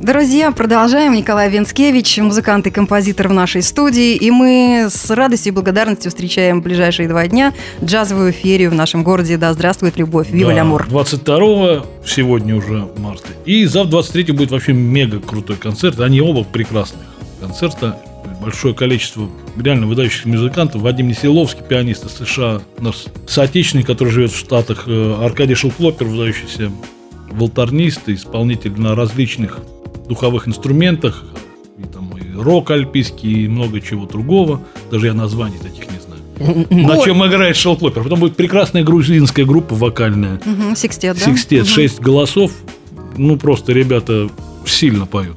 Друзья, 0.01 0.53
продолжаем. 0.53 1.15
Николай 1.15 1.51
Венскевич, 1.51 2.19
музыкант 2.19 2.69
и 2.69 2.71
композитор 2.71 3.27
в 3.29 3.33
нашей 3.33 3.61
студии. 3.63 4.15
И 4.15 4.31
мы 4.31 4.87
с 4.89 5.11
радостью 5.11 5.53
и 5.53 5.55
благодарностью 5.55 6.13
встречаем 6.13 6.61
в 6.61 6.63
ближайшие 6.63 7.09
два 7.09 7.27
дня 7.27 7.53
джазовую 7.85 8.33
ферию 8.33 8.71
в 8.71 8.75
нашем 8.75 9.03
городе. 9.03 9.37
Да 9.37 9.53
здравствует 9.53 9.97
любовь. 9.97 10.31
Вива 10.31 10.51
Да, 10.53 10.59
Лямур. 10.59 10.87
22 10.89 11.85
сегодня 12.07 12.55
уже 12.55 12.89
марта. 12.99 13.29
И 13.45 13.65
завтра 13.67 13.91
23 13.91 14.33
будет 14.33 14.51
вообще 14.53 14.73
мега 14.73 15.19
крутой 15.19 15.57
концерт. 15.57 15.99
Они 15.99 16.21
оба 16.21 16.45
прекрасных 16.45 17.03
концерта. 17.41 17.99
Большое 18.41 18.75
количество 18.75 19.29
реально 19.61 19.87
выдающихся 19.87 20.29
музыкантов. 20.29 20.83
Вадим 20.83 21.09
Несиловский, 21.09 21.63
пианист 21.67 22.05
из 22.05 22.13
США, 22.13 22.61
наш 22.79 23.05
соотечественник, 23.27 23.87
который 23.87 24.11
живет 24.11 24.31
в 24.31 24.39
Штатах, 24.39 24.85
э, 24.87 25.17
Аркадий 25.23 25.55
Шелклопер, 25.55 26.07
выдающийся 26.07 26.71
волторнист, 27.31 28.09
и 28.09 28.15
исполнитель 28.15 28.79
на 28.79 28.95
различных 28.95 29.61
духовых 30.09 30.47
инструментах, 30.49 31.25
и 31.79 31.83
там 31.83 32.13
и 32.17 32.35
рок 32.41 32.71
альпийский, 32.71 33.45
и 33.45 33.49
много 33.49 33.81
чего 33.81 34.07
другого. 34.07 34.61
Даже 34.91 35.07
я 35.07 35.15
названий 35.15 35.59
таких 35.59 35.87
не 35.91 35.99
знаю. 35.99 36.67
На 36.71 37.03
чем 37.03 37.27
играет 37.27 37.57
Шелклопер. 37.57 38.03
Потом 38.03 38.21
будет 38.21 38.37
прекрасная 38.37 38.85
грузинская 38.85 39.47
группа 39.47 39.75
вокальная. 39.75 40.41
Мгм, 40.45 40.77
Секстет, 40.77 41.17
да? 41.19 41.25
Секстет, 41.25 41.67
шесть 41.67 42.01
голосов. 42.01 42.53
Ну, 43.17 43.39
просто 43.39 43.73
ребята 43.73 44.29
сильно 44.67 45.07
поют. 45.07 45.37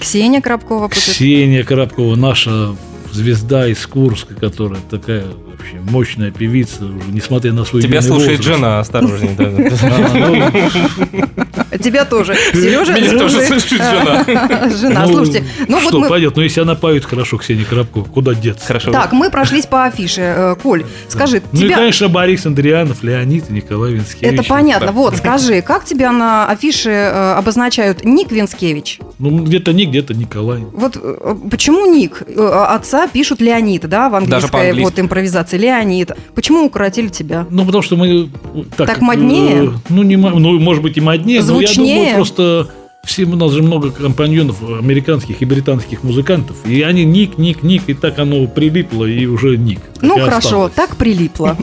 Ксения 0.00 0.40
Коробкова. 0.40 0.88
Ксения 0.88 1.62
Коробкова, 1.62 2.16
наша 2.16 2.74
звезда 3.12 3.68
из 3.68 3.86
Курска, 3.86 4.34
которая 4.34 4.80
такая 4.90 5.24
вообще 5.46 5.76
мощная 5.82 6.30
певица, 6.30 6.84
уже 6.86 7.10
несмотря 7.10 7.52
на 7.52 7.64
свой 7.64 7.82
Тебя 7.82 8.00
слушает 8.02 8.38
возраст. 8.38 8.56
жена, 8.56 8.80
осторожней. 8.80 9.36
А, 11.70 11.78
Тебя 11.78 12.04
тоже. 12.04 12.34
Сережа, 12.52 12.92
Меня 12.94 13.18
тоже 13.18 13.42
слышит 13.42 13.70
жена. 13.78 14.24
Жена, 14.70 15.06
ну, 15.06 15.12
слушайте. 15.12 15.44
Ну 15.68 15.78
вот 15.78 15.88
что 15.88 16.00
мы 16.00 16.08
пойдет? 16.08 16.36
Ну, 16.36 16.42
если 16.42 16.60
она 16.60 16.74
поет 16.74 17.04
хорошо, 17.04 17.38
Ксения 17.38 17.64
Коробкова, 17.64 18.04
куда 18.04 18.34
деться? 18.34 18.66
Хорошо. 18.66 18.92
Так, 18.92 19.12
мы 19.12 19.30
прошлись 19.30 19.66
по 19.66 19.84
афише. 19.84 20.20
Э, 20.20 20.56
Коль, 20.60 20.84
скажи, 21.08 21.42
Ну 21.52 21.60
и, 21.66 21.68
конечно, 21.68 22.08
Борис 22.08 22.46
Андрианов, 22.46 23.02
Леонид 23.02 23.50
и 23.50 23.52
Николай 23.52 23.92
Винскевич. 23.92 24.32
Это 24.32 24.42
понятно. 24.42 24.88
Да. 24.88 24.92
Вот, 24.92 25.16
скажи, 25.16 25.62
как 25.62 25.84
тебя 25.84 26.12
на 26.12 26.48
афише 26.48 26.90
э, 26.90 27.32
обозначают 27.34 28.04
Ник 28.04 28.32
Винскевич? 28.32 28.98
Ну, 29.18 29.44
где-то 29.44 29.72
Ник, 29.72 29.90
где-то 29.90 30.14
Николай. 30.14 30.60
Вот 30.72 30.96
э, 31.00 31.34
почему 31.50 31.86
Ник? 31.86 32.22
Э, 32.26 32.66
Отца 32.70 33.06
пишут 33.08 33.40
Леонид, 33.40 33.88
да, 33.88 34.08
в 34.08 34.14
английской 34.14 34.72
вот 34.80 34.98
импровизации. 34.98 35.58
Леонид. 35.58 36.12
Почему 36.34 36.64
укоротили 36.64 37.08
тебя? 37.08 37.46
Ну, 37.50 37.64
потому 37.64 37.82
что 37.82 37.96
мы... 37.96 38.28
Так, 38.76 38.86
Так 38.86 39.00
моднее? 39.00 39.64
э, 39.64 39.70
ну, 39.88 40.02
не, 40.02 40.16
ну, 40.16 40.58
может 40.58 40.82
быть, 40.82 40.96
и 40.96 41.00
моднее, 41.00 41.42
но 41.60 41.84
я 41.84 41.94
думаю, 41.96 42.14
просто... 42.14 42.68
Все, 43.02 43.24
у 43.24 43.34
нас 43.34 43.50
же 43.52 43.62
много 43.62 43.90
компаньонов 43.90 44.62
американских 44.62 45.40
и 45.40 45.46
британских 45.46 46.02
музыкантов, 46.02 46.66
и 46.66 46.82
они 46.82 47.06
ник, 47.06 47.38
ник, 47.38 47.62
ник, 47.62 47.84
и 47.86 47.94
так 47.94 48.18
оно 48.18 48.46
прилипло, 48.46 49.06
и 49.06 49.24
уже 49.24 49.56
ник. 49.56 49.80
Ну 50.02 50.18
и 50.18 50.20
хорошо, 50.20 50.48
осталось. 50.64 50.72
так 50.74 50.96
прилипло. 50.96 51.56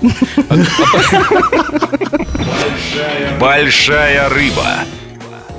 Большая 3.40 4.30
рыба. 4.30 4.66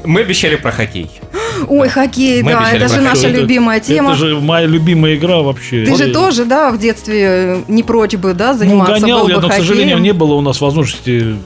Мы 0.04 0.22
обещали 0.22 0.56
про 0.56 0.72
хоккей. 0.72 1.10
Ой, 1.68 1.88
хоккей, 1.88 2.42
Мы 2.42 2.52
да, 2.52 2.70
это 2.72 2.88
же 2.88 3.00
наша 3.00 3.28
Это- 3.28 3.40
любимая 3.40 3.80
тема. 3.80 4.10
Это 4.12 4.18
же 4.18 4.40
моя 4.40 4.66
любимая 4.66 5.16
игра 5.16 5.38
вообще. 5.42 5.84
Ты 5.84 5.96
же 5.96 6.12
тоже, 6.12 6.44
да, 6.44 6.70
в 6.70 6.78
детстве 6.78 7.62
не 7.68 7.82
прочь 7.82 8.14
бы, 8.14 8.32
да, 8.34 8.52
Ну, 8.52 8.58
заниматься 8.58 9.00
гонял 9.00 9.20
был 9.20 9.28
я, 9.28 9.36
бы 9.36 9.42
но, 9.42 9.48
к 9.48 9.52
сожалению, 9.52 9.98
не 9.98 10.12
было 10.12 10.34
у 10.34 10.40
нас 10.40 10.60
возможности 10.60 11.36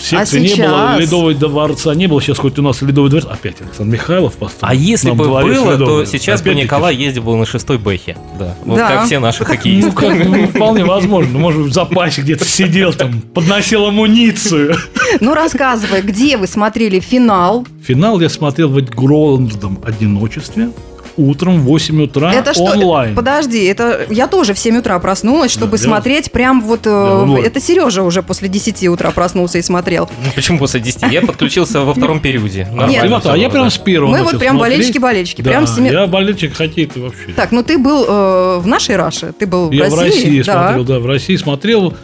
секции 0.00 0.40
не 0.40 0.48
было, 0.48 0.56
сейчас? 0.94 1.00
ледового 1.00 1.34
дворца 1.34 1.94
не 1.94 2.06
было. 2.06 2.20
Сейчас 2.22 2.38
хоть 2.38 2.58
у 2.58 2.62
нас 2.62 2.82
ледовый 2.82 3.10
дворец. 3.10 3.26
Опять 3.30 3.60
Александр 3.60 3.92
Михайлов 3.94 4.34
построил. 4.34 4.70
А 4.72 4.74
если 4.74 5.10
бы 5.10 5.24
было, 5.24 5.42
то 5.42 5.72
ледовый. 5.72 6.06
сейчас 6.06 6.40
бы 6.42 6.50
Опять-таки. 6.50 6.64
Николай 6.64 6.96
ездил 6.96 7.22
бы 7.22 7.36
на 7.36 7.46
шестой 7.46 7.78
бэхе. 7.78 8.16
Да. 8.38 8.54
Вот 8.64 8.76
Да. 8.76 8.88
как 8.88 9.06
все 9.06 9.18
наши 9.18 9.40
Ну, 9.40 9.44
хоккеисты. 9.46 9.90
как, 9.92 10.24
ну, 10.26 10.46
вполне 10.48 10.84
возможно. 10.84 11.38
Может, 11.38 11.66
в 11.66 11.72
запасе 11.72 12.22
где-то 12.22 12.44
сидел 12.44 12.92
там, 12.92 13.20
подносил 13.20 13.86
амуницию. 13.86 14.76
Ну, 15.20 15.34
рассказывай, 15.34 16.02
где 16.02 16.36
вы 16.36 16.46
смотрели 16.46 17.00
финал? 17.00 17.66
Финал 17.84 18.20
я 18.20 18.28
смотрел 18.28 18.68
в 18.70 18.76
огромном 18.78 19.78
одиночестве. 19.84 20.70
Утром 21.16 21.60
в 21.60 21.64
8 21.64 22.02
утра 22.02 22.32
это 22.34 22.52
что? 22.52 22.64
онлайн. 22.64 23.14
Подожди, 23.14 23.64
это 23.64 24.06
я 24.10 24.26
тоже 24.26 24.52
в 24.54 24.58
7 24.58 24.78
утра 24.78 24.98
проснулась, 24.98 25.50
чтобы 25.50 25.78
Да, 25.78 25.82
я- 25.82 25.88
смотреть 25.88 26.30
прям 26.32 26.60
вот... 26.62 26.80
э, 26.86 27.24
Да. 27.26 27.46
Это 27.46 27.60
Сережа 27.60 28.02
уже 28.02 28.22
после 28.22 28.48
10 28.48 28.86
утра 28.88 29.10
проснулся 29.10 29.58
и 29.58 29.62
смотрел. 29.62 30.10
Ну, 30.24 30.30
Почему 30.34 30.58
после 30.58 30.80
10? 30.80 31.10
Я 31.10 31.22
подключился 31.22 31.80
во 31.80 31.94
втором 31.94 32.20
периоде. 32.20 32.68
А, 32.70 32.76
Нормально 32.76 33.02
ребята, 33.04 33.32
а 33.32 33.36
я 33.36 33.48
прям 33.48 33.70
с 33.70 33.78
первого 33.78 34.10
Мы 34.10 34.22
вот 34.22 34.38
прям 34.38 34.58
болельщики-болельщики. 34.58 35.42
Да, 35.42 35.50
прям 35.50 35.66
с 35.66 35.76
семи- 35.76 35.90
я 35.90 36.06
болельщик 36.06 36.54
хоккей-то 36.54 37.00
вообще. 37.00 37.32
Так, 37.34 37.52
ну 37.52 37.62
ты 37.62 37.78
был 37.78 38.04
э, 38.06 38.58
в 38.58 38.66
нашей 38.66 38.96
Раше, 38.96 39.32
ты 39.38 39.46
был 39.46 39.70
я 39.70 39.88
в 39.88 39.94
России. 39.94 39.96
в 39.96 40.02
России 40.24 40.42
да. 40.42 40.52
смотрел, 40.68 40.84
да, 40.84 40.98
в 41.00 41.06
России 41.06 41.36
смотрел. 41.36 41.94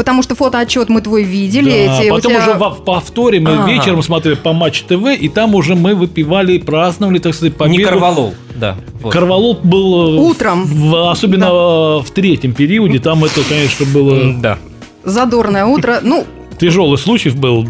Потому 0.00 0.22
что 0.22 0.34
фотоотчет 0.34 0.88
мы 0.88 1.02
твой 1.02 1.24
видели. 1.24 1.84
Да, 1.86 2.00
эти, 2.00 2.08
у 2.10 2.14
потом 2.14 2.32
тебя- 2.32 2.40
уже 2.42 2.54
во- 2.54 2.70
в 2.70 2.84
повторе 2.86 3.38
мы 3.38 3.50
А. 3.50 3.66
вечером 3.68 4.02
смотрели 4.02 4.34
по 4.34 4.54
Матч 4.54 4.80
ТВ, 4.84 5.08
и 5.20 5.28
там 5.28 5.54
уже 5.54 5.74
мы 5.74 5.94
выпивали 5.94 6.54
и 6.54 6.58
праздновали, 6.58 7.18
так 7.18 7.34
сказать, 7.34 7.54
победу. 7.54 7.78
Не 7.80 7.84
Карвалол, 7.84 8.32
да. 8.56 8.76
вот. 9.02 9.12
Карвалол 9.12 9.58
был... 9.62 10.16
э, 10.16 10.20
Утром. 10.22 10.64
в- 10.64 11.10
особенно 11.10 11.44
э, 11.44 12.02
в 12.02 12.10
третьем 12.14 12.54
периоде, 12.54 12.98
там 12.98 13.22
это, 13.24 13.42
конечно, 13.46 13.84
было... 13.92 14.32
Да. 14.40 14.56
Задорное 15.04 15.66
утро. 15.66 15.98
Ну, 16.02 16.24
Тяжелый 16.58 16.96
случай 16.96 17.28
был. 17.28 17.68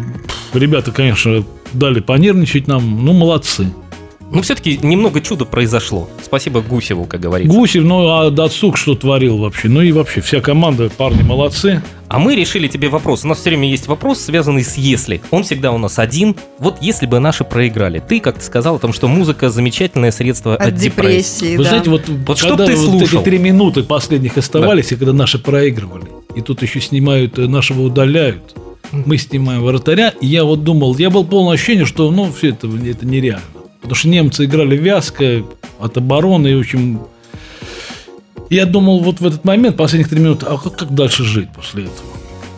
Ребята, 0.53 0.91
конечно, 0.91 1.43
дали 1.73 1.99
понервничать 1.99 2.65
нам. 2.67 3.03
Ну, 3.05 3.11
молодцы. 3.11 3.67
Ну, 4.31 4.41
все-таки 4.41 4.79
немного 4.81 5.19
чуда 5.19 5.43
произошло. 5.43 6.09
Спасибо 6.23 6.61
Гусеву, 6.61 7.05
как 7.05 7.19
говорится. 7.19 7.53
Гусев, 7.55 7.83
ну, 7.83 8.07
а 8.07 8.29
Дацук 8.29 8.77
что 8.77 8.95
творил 8.95 9.37
вообще? 9.37 9.67
Ну 9.67 9.81
и 9.81 9.91
вообще, 9.91 10.21
вся 10.21 10.39
команда, 10.39 10.89
парни 10.89 11.21
молодцы. 11.21 11.81
А 12.07 12.19
мы 12.19 12.35
решили 12.35 12.67
тебе 12.67 12.87
вопрос. 12.89 13.23
У 13.23 13.27
нас 13.27 13.39
все 13.39 13.49
время 13.49 13.69
есть 13.69 13.87
вопрос, 13.87 14.19
связанный 14.19 14.63
с 14.63 14.75
«если». 14.75 15.21
Он 15.31 15.43
всегда 15.43 15.71
у 15.71 15.77
нас 15.77 15.99
один. 15.99 16.35
Вот 16.59 16.77
если 16.81 17.05
бы 17.05 17.19
наши 17.19 17.43
проиграли. 17.43 18.01
Ты 18.05 18.19
как-то 18.19 18.43
сказал 18.43 18.75
о 18.75 18.79
том, 18.79 18.93
что 18.93 19.07
музыка– 19.07 19.49
замечательное 19.51 20.11
средство 20.11 20.55
от, 20.55 20.61
от 20.61 20.75
депрессии, 20.75 21.55
Вы 21.57 21.63
да. 21.63 21.69
знаете, 21.69 21.89
вот, 21.89 22.03
Вот 22.07 22.37
что 22.37 22.49
когда 22.49 22.67
ты 22.67 22.75
вот 22.75 22.99
слушал? 22.99 23.19
эти 23.19 23.25
три 23.25 23.37
минуты 23.37 23.83
последних 23.83 24.37
оставались, 24.37 24.91
и 24.91 24.95
когда 24.95 25.13
наши 25.13 25.39
проигрывали, 25.39 26.07
и 26.35 26.41
тут 26.41 26.61
еще 26.61 26.79
снимают, 26.81 27.37
э, 27.37 27.47
нашего 27.47 27.81
удаляют, 27.83 28.55
мы 28.91 29.17
снимаем 29.17 29.63
вратаря, 29.63 30.13
и 30.21 30.27
я 30.27 30.43
вот 30.43 30.63
думал, 30.63 30.97
я 30.97 31.09
был 31.09 31.23
полное 31.25 31.53
ощущение, 31.53 31.85
что, 31.85 32.11
ну, 32.11 32.31
все 32.31 32.49
это, 32.49 32.67
это 32.67 33.05
нереально. 33.05 33.60
Потому 33.81 33.95
что 33.95 34.09
немцы 34.09 34.45
играли 34.45 34.77
вязко 34.77 35.43
от 35.79 35.97
обороны, 35.97 36.47
и, 36.49 36.55
в 36.55 36.59
общем, 36.59 37.01
я 38.49 38.65
думал 38.65 38.99
вот 38.99 39.19
в 39.19 39.25
этот 39.25 39.43
момент, 39.45 39.77
последних 39.77 40.09
три 40.09 40.19
минуты, 40.19 40.45
а 40.45 40.57
как, 40.57 40.75
как 40.75 40.93
дальше 40.93 41.23
жить 41.23 41.49
после 41.55 41.83
этого? 41.83 42.09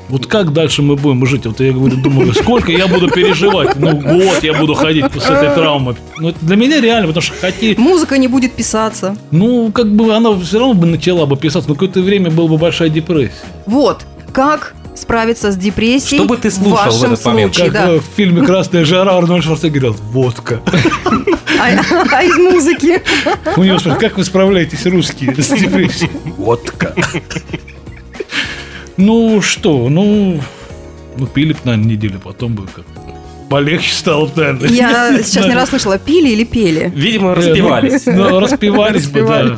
Вот 0.09 0.27
как 0.27 0.51
дальше 0.51 0.81
мы 0.81 0.95
будем 0.97 1.25
жить? 1.25 1.45
Вот 1.45 1.59
я 1.61 1.71
говорю, 1.71 1.97
думаю, 1.97 2.33
сколько 2.33 2.71
я 2.71 2.87
буду 2.87 3.09
переживать? 3.09 3.77
Ну, 3.77 3.97
год 3.97 4.43
я 4.43 4.53
буду 4.53 4.73
ходить 4.73 5.05
с 5.05 5.29
этой 5.29 5.55
травмой. 5.55 5.95
Ну, 6.17 6.29
это 6.29 6.37
для 6.41 6.55
меня 6.55 6.81
реально, 6.81 7.07
потому 7.07 7.21
что 7.21 7.33
хоккей, 7.39 7.75
Музыка 7.77 8.17
не 8.17 8.27
будет 8.27 8.53
писаться. 8.53 9.15
ну, 9.31 9.71
как 9.71 9.87
бы 9.87 10.13
она 10.13 10.37
все 10.37 10.59
равно 10.59 10.73
бы 10.73 10.87
начала 10.87 11.25
бы 11.25 11.37
писаться, 11.37 11.69
но 11.69 11.75
какое-то 11.75 12.01
время 12.01 12.29
была 12.29 12.49
бы 12.49 12.57
большая 12.57 12.89
депрессия. 12.89 13.33
Вот, 13.65 14.05
как 14.33 14.75
справиться 14.95 15.51
с 15.51 15.57
депрессией 15.57 16.19
Что 16.19 16.27
бы 16.27 16.37
ты 16.37 16.51
слушал 16.51 16.71
в 16.71 16.79
в 16.81 16.85
вашем 16.99 17.13
этот 17.13 17.25
момент? 17.25 17.55
случае, 17.55 17.71
Как 17.71 17.85
да. 17.85 17.93
в 17.97 18.03
фильме 18.15 18.45
«Красная 18.45 18.85
жара» 18.85 19.17
Арнольд 19.17 19.43
Шварценеггер 19.43 19.81
говорил, 19.81 19.99
водка. 20.11 20.61
А, 21.59 21.67
а 22.11 22.23
из 22.23 22.37
музыки? 22.37 23.01
У 23.57 23.63
него 23.63 23.77
спрашивают, 23.79 23.99
как 23.99 24.17
вы 24.17 24.23
справляетесь, 24.23 24.85
русские, 24.85 25.33
с 25.41 25.49
депрессией? 25.49 26.11
Водка. 26.37 26.93
Ну, 28.97 29.41
что, 29.41 29.89
ну, 29.89 30.39
ну, 31.17 31.25
пили 31.27 31.53
бы, 31.53 31.59
наверное, 31.63 31.89
неделю, 31.91 32.19
потом 32.19 32.53
бы 32.53 32.67
как 32.67 32.85
полегче 33.53 33.93
стало, 33.93 34.25
бы, 34.25 34.41
наверное. 34.41 34.69
Я 34.69 35.23
сейчас 35.23 35.45
не 35.45 35.53
расслышала, 35.53 35.99
пили 35.99 36.29
или 36.29 36.43
пели? 36.43 36.91
Видимо, 36.95 37.35
распевались. 37.35 38.07
Ну, 38.07 38.39
распевались 38.39 39.05
бы, 39.05 39.21
да. 39.21 39.55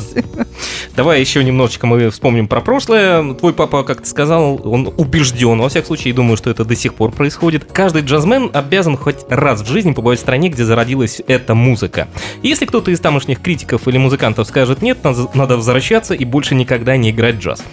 Давай 0.98 1.22
еще 1.22 1.42
немножечко 1.46 1.88
мы 1.88 2.10
вспомним 2.10 2.50
про 2.50 2.60
прошлое. 2.60 3.34
Твой 3.36 3.54
папа, 3.54 3.84
как 3.84 4.02
ты 4.02 4.08
сказал, 4.10 4.60
он 4.66 4.94
убежден, 4.98 5.62
во 5.62 5.70
всяком 5.70 5.88
случае, 5.88 6.12
и 6.12 6.14
думаю, 6.14 6.36
что 6.36 6.50
это 6.50 6.66
до 6.66 6.76
сих 6.76 6.94
пор 6.96 7.14
происходит. 7.14 7.64
Каждый 7.72 8.02
джазмен 8.02 8.50
обязан 8.52 8.98
хоть 8.98 9.20
раз 9.30 9.62
в 9.62 9.68
жизни 9.68 9.94
побывать 9.94 10.20
в 10.20 10.22
стране, 10.22 10.50
где 10.50 10.66
зародилась 10.66 11.22
эта 11.26 11.56
музыка. 11.56 12.10
Если 12.44 12.66
кто-то 12.66 12.92
из 12.92 13.00
тамошних 13.00 13.42
критиков 13.42 13.88
или 13.88 13.98
музыкантов 13.98 14.46
скажет 14.46 14.82
нет, 14.82 14.98
надо 15.04 15.56
возвращаться 15.56 16.14
и 16.14 16.26
больше 16.26 16.54
никогда 16.54 16.98
не 16.98 17.12
играть 17.12 17.36
джаз. 17.36 17.64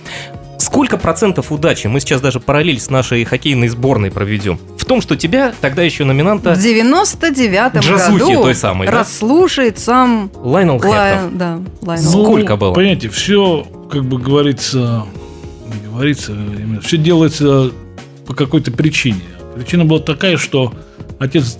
Сколько 0.63 0.97
процентов 0.97 1.51
удачи, 1.51 1.89
мы 1.89 1.99
сейчас 2.01 2.21
даже 2.21 2.39
параллель 2.39 2.79
с 2.81 2.89
нашей 2.89 3.25
хоккейной 3.25 3.69
сборной 3.69 4.11
проведем, 4.13 4.59
в 4.79 4.85
том, 4.85 5.01
что 5.01 5.17
тебя, 5.17 5.53
тогда 5.61 5.83
еще 5.83 6.05
номинанта, 6.05 6.55
В 6.55 6.59
99-м 6.59 7.81
Джазухи 7.81 8.19
году 8.19 8.43
той 8.43 8.55
самой, 8.55 8.87
да? 8.87 9.01
расслушает 9.01 9.79
сам 9.79 10.31
Лайнел. 10.37 10.81
Лай- 10.83 11.31
да, 11.33 11.59
Лайнел. 11.83 12.13
Ну, 12.13 12.25
Сколько 12.25 12.57
было? 12.57 12.73
Понимаете, 12.75 13.09
все, 13.09 13.67
как 13.91 14.05
бы 14.05 14.19
говорится, 14.19 15.05
не 15.67 15.89
говорится, 15.89 16.33
все 16.83 16.97
делается 16.97 17.73
по 18.27 18.35
какой-то 18.35 18.71
причине. 18.71 19.21
Причина 19.57 19.85
была 19.85 19.99
такая, 20.01 20.37
что 20.37 20.73
отец 21.19 21.59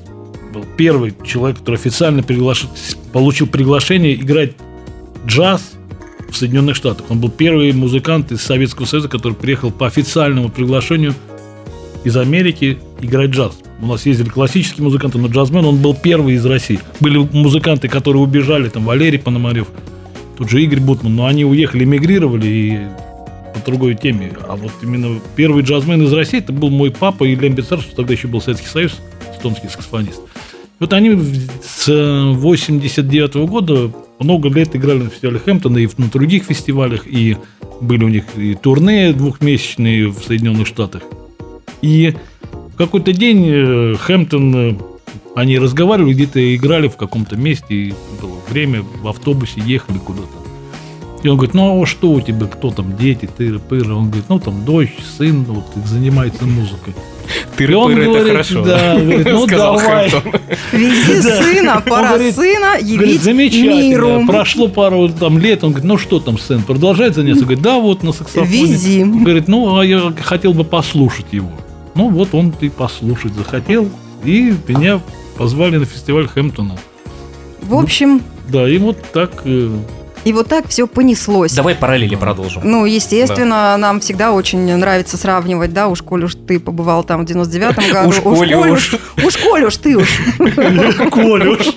был 0.55 0.65
первый 0.77 1.15
человек, 1.25 1.59
который 1.59 1.75
официально 1.77 2.21
приглаш- 2.21 2.69
получил 3.13 3.47
приглашение 3.49 4.15
играть 4.15 4.53
джаз 5.27 5.73
в 6.33 6.37
Соединенных 6.37 6.77
Штатах. 6.77 7.07
Он 7.11 7.21
был 7.21 7.31
первый 7.31 7.73
музыкант 7.73 8.33
из 8.33 8.43
Советского 8.43 8.87
Союза, 8.87 9.09
который 9.09 9.35
приехал 9.35 9.71
по 9.71 9.87
официальному 9.87 10.49
приглашению 10.49 11.15
из 12.05 12.17
Америки 12.17 12.79
играть 13.01 13.31
джаз. 13.31 13.59
У 13.81 13.87
нас 13.87 14.07
ездили 14.07 14.29
классические 14.29 14.85
музыканты, 14.85 15.19
но 15.19 15.29
джазмен, 15.29 15.65
он 15.65 15.79
был 15.79 15.95
первый 15.95 16.35
из 16.35 16.45
России. 16.47 16.81
Были 17.01 17.19
музыканты, 17.19 17.89
которые 17.89 18.23
убежали, 18.23 18.69
там 18.69 18.85
Валерий 18.85 19.19
Пономарев, 19.19 19.69
тут 20.37 20.51
же 20.51 20.63
Игорь 20.63 20.81
Бутман, 20.81 21.15
но 21.15 21.27
они 21.27 21.45
уехали, 21.45 21.85
эмигрировали 21.85 22.47
и 22.47 22.81
по 23.55 23.61
другой 23.67 23.95
теме. 23.95 24.33
А 24.49 24.57
вот 24.57 24.73
именно 24.83 25.21
первый 25.37 25.63
джазмен 25.63 26.03
из 26.03 26.13
России, 26.13 26.39
это 26.39 26.53
был 26.53 26.71
мой 26.71 26.91
папа 26.91 27.27
Илья 27.27 27.49
Бецар, 27.49 27.81
что 27.81 27.95
тогда 27.95 28.15
еще 28.15 28.29
был 28.29 28.41
Советский 28.41 28.69
Союз, 28.69 29.01
эстонский 29.35 29.69
саксофонист. 29.69 30.21
Вот 30.83 30.93
они 30.95 31.17
с 31.63 31.87
89 31.87 33.35
года 33.49 33.93
много 34.19 34.49
лет 34.49 34.75
играли 34.75 35.05
на 35.05 35.11
фестивале 35.11 35.39
Хэмптона 35.39 35.79
и 35.79 35.89
на 35.97 36.09
других 36.09 36.43
фестивалях, 36.43 37.07
и 37.07 37.37
были 37.81 38.03
у 38.03 38.09
них 38.09 38.25
и 38.37 38.57
турне 38.57 39.13
двухмесячные 39.13 40.09
в 40.09 40.19
Соединенных 40.25 40.67
Штатах. 40.67 41.05
И 41.83 42.17
в 42.51 42.75
какой-то 42.75 43.13
день 43.13 43.45
э, 43.47 43.95
Хэмптон, 43.97 44.57
э, 44.57 44.75
они 45.37 45.57
разговаривали, 45.61 46.15
где-то 46.15 46.57
играли 46.57 46.89
в 46.89 46.97
каком-то 46.97 47.37
месте, 47.37 47.75
и 47.77 47.95
было 48.21 48.35
время, 48.51 48.83
в 48.83 49.07
автобусе 49.07 49.61
ехали 49.65 49.99
куда-то. 49.99 50.42
И 51.23 51.29
он 51.29 51.37
говорит, 51.37 51.55
ну 51.55 51.81
а 51.83 51.87
что 51.87 52.11
у 52.11 52.21
тебя, 52.21 52.47
кто 52.47 52.71
там, 52.71 52.97
дети, 52.97 53.27
тыры, 53.27 53.59
пыры? 53.61 53.95
Он 53.95 54.07
говорит, 54.07 54.25
ну 54.29 54.39
там 54.41 54.65
дочь, 54.65 54.93
сын, 55.19 55.45
вот 55.45 55.67
занимается 55.87 56.45
музыкой. 56.47 56.95
Тыры, 57.57 57.73
И 57.73 57.77
он 57.77 57.93
пыры, 57.93 58.03
это 58.03 58.11
говорит, 58.11 58.33
хорошо. 58.33 58.65
да, 58.65 58.99
говорит, 58.99 59.27
ну 59.31 59.47
Сказал 59.47 59.77
давай. 59.79 60.11
Хэмптон. 60.11 60.41
Вези 60.73 61.23
Да. 61.23 61.43
сына, 61.43 61.77
Он 61.77 61.83
пора 61.83 62.09
говорит- 62.15 62.35
сына 62.35 62.67
Говорит, 62.81 62.89
явить 62.89 63.23
замечательно. 63.23 63.81
миру. 63.83 64.25
Прошло 64.27 64.69
пару 64.69 65.09
там 65.11 65.39
лет. 65.39 65.63
Он 65.63 65.71
говорит, 65.71 65.89
ну 65.89 65.97
что 65.99 66.19
там, 66.19 66.39
сын, 66.39 66.63
продолжает 66.63 67.15
заняться? 67.15 67.45
Говорит, 67.45 67.63
да, 67.63 67.79
вот 67.79 68.03
на 68.03 68.13
саксофоне. 68.13 68.47
Вези. 68.51 69.05
Говорит, 69.05 69.47
ну, 69.47 69.79
а 69.79 69.87
я 69.87 70.13
хотел 70.23 70.53
бы 70.55 70.65
послушать 70.65 71.27
его. 71.33 71.53
Ну, 71.95 72.09
вот 72.11 72.35
он 72.35 72.53
и 72.61 72.69
послушать 72.69 73.35
захотел. 73.35 73.89
И 74.25 74.55
меня 74.67 75.01
позвали 75.39 75.77
на 75.77 75.85
фестиваль 75.85 76.27
Хэмптона. 76.27 76.77
В 77.63 77.75
общем, 77.77 78.23
Да, 78.49 78.69
и 78.69 78.79
вот 78.79 78.97
так... 79.13 79.45
и 80.25 80.33
вот 80.33 80.49
так 80.49 80.69
все 80.69 80.87
понеслось. 80.87 81.53
Давай 81.53 81.75
параллели 81.75 82.15
продолжим. 82.15 82.63
Ну, 82.65 82.85
естественно, 82.85 83.77
нам 83.77 84.01
всегда 84.01 84.33
очень 84.33 84.77
нравится 84.77 85.17
сравнивать, 85.17 85.73
да, 85.73 85.89
уж 85.89 86.03
коль 86.03 86.25
уж 86.25 86.35
ты 86.35 86.61
побывал 86.61 87.05
там 87.05 87.25
в 87.25 87.29
99-м 87.29 87.93
году. 87.93 88.09
Уж 88.09 88.21
коль 88.21 88.55
уж. 88.71 88.95
Уж 89.25 89.37
коль 89.37 89.65
уж 89.65 89.77
ты 89.77 89.97
уж, 89.97 90.09
Колюш. 91.11 91.73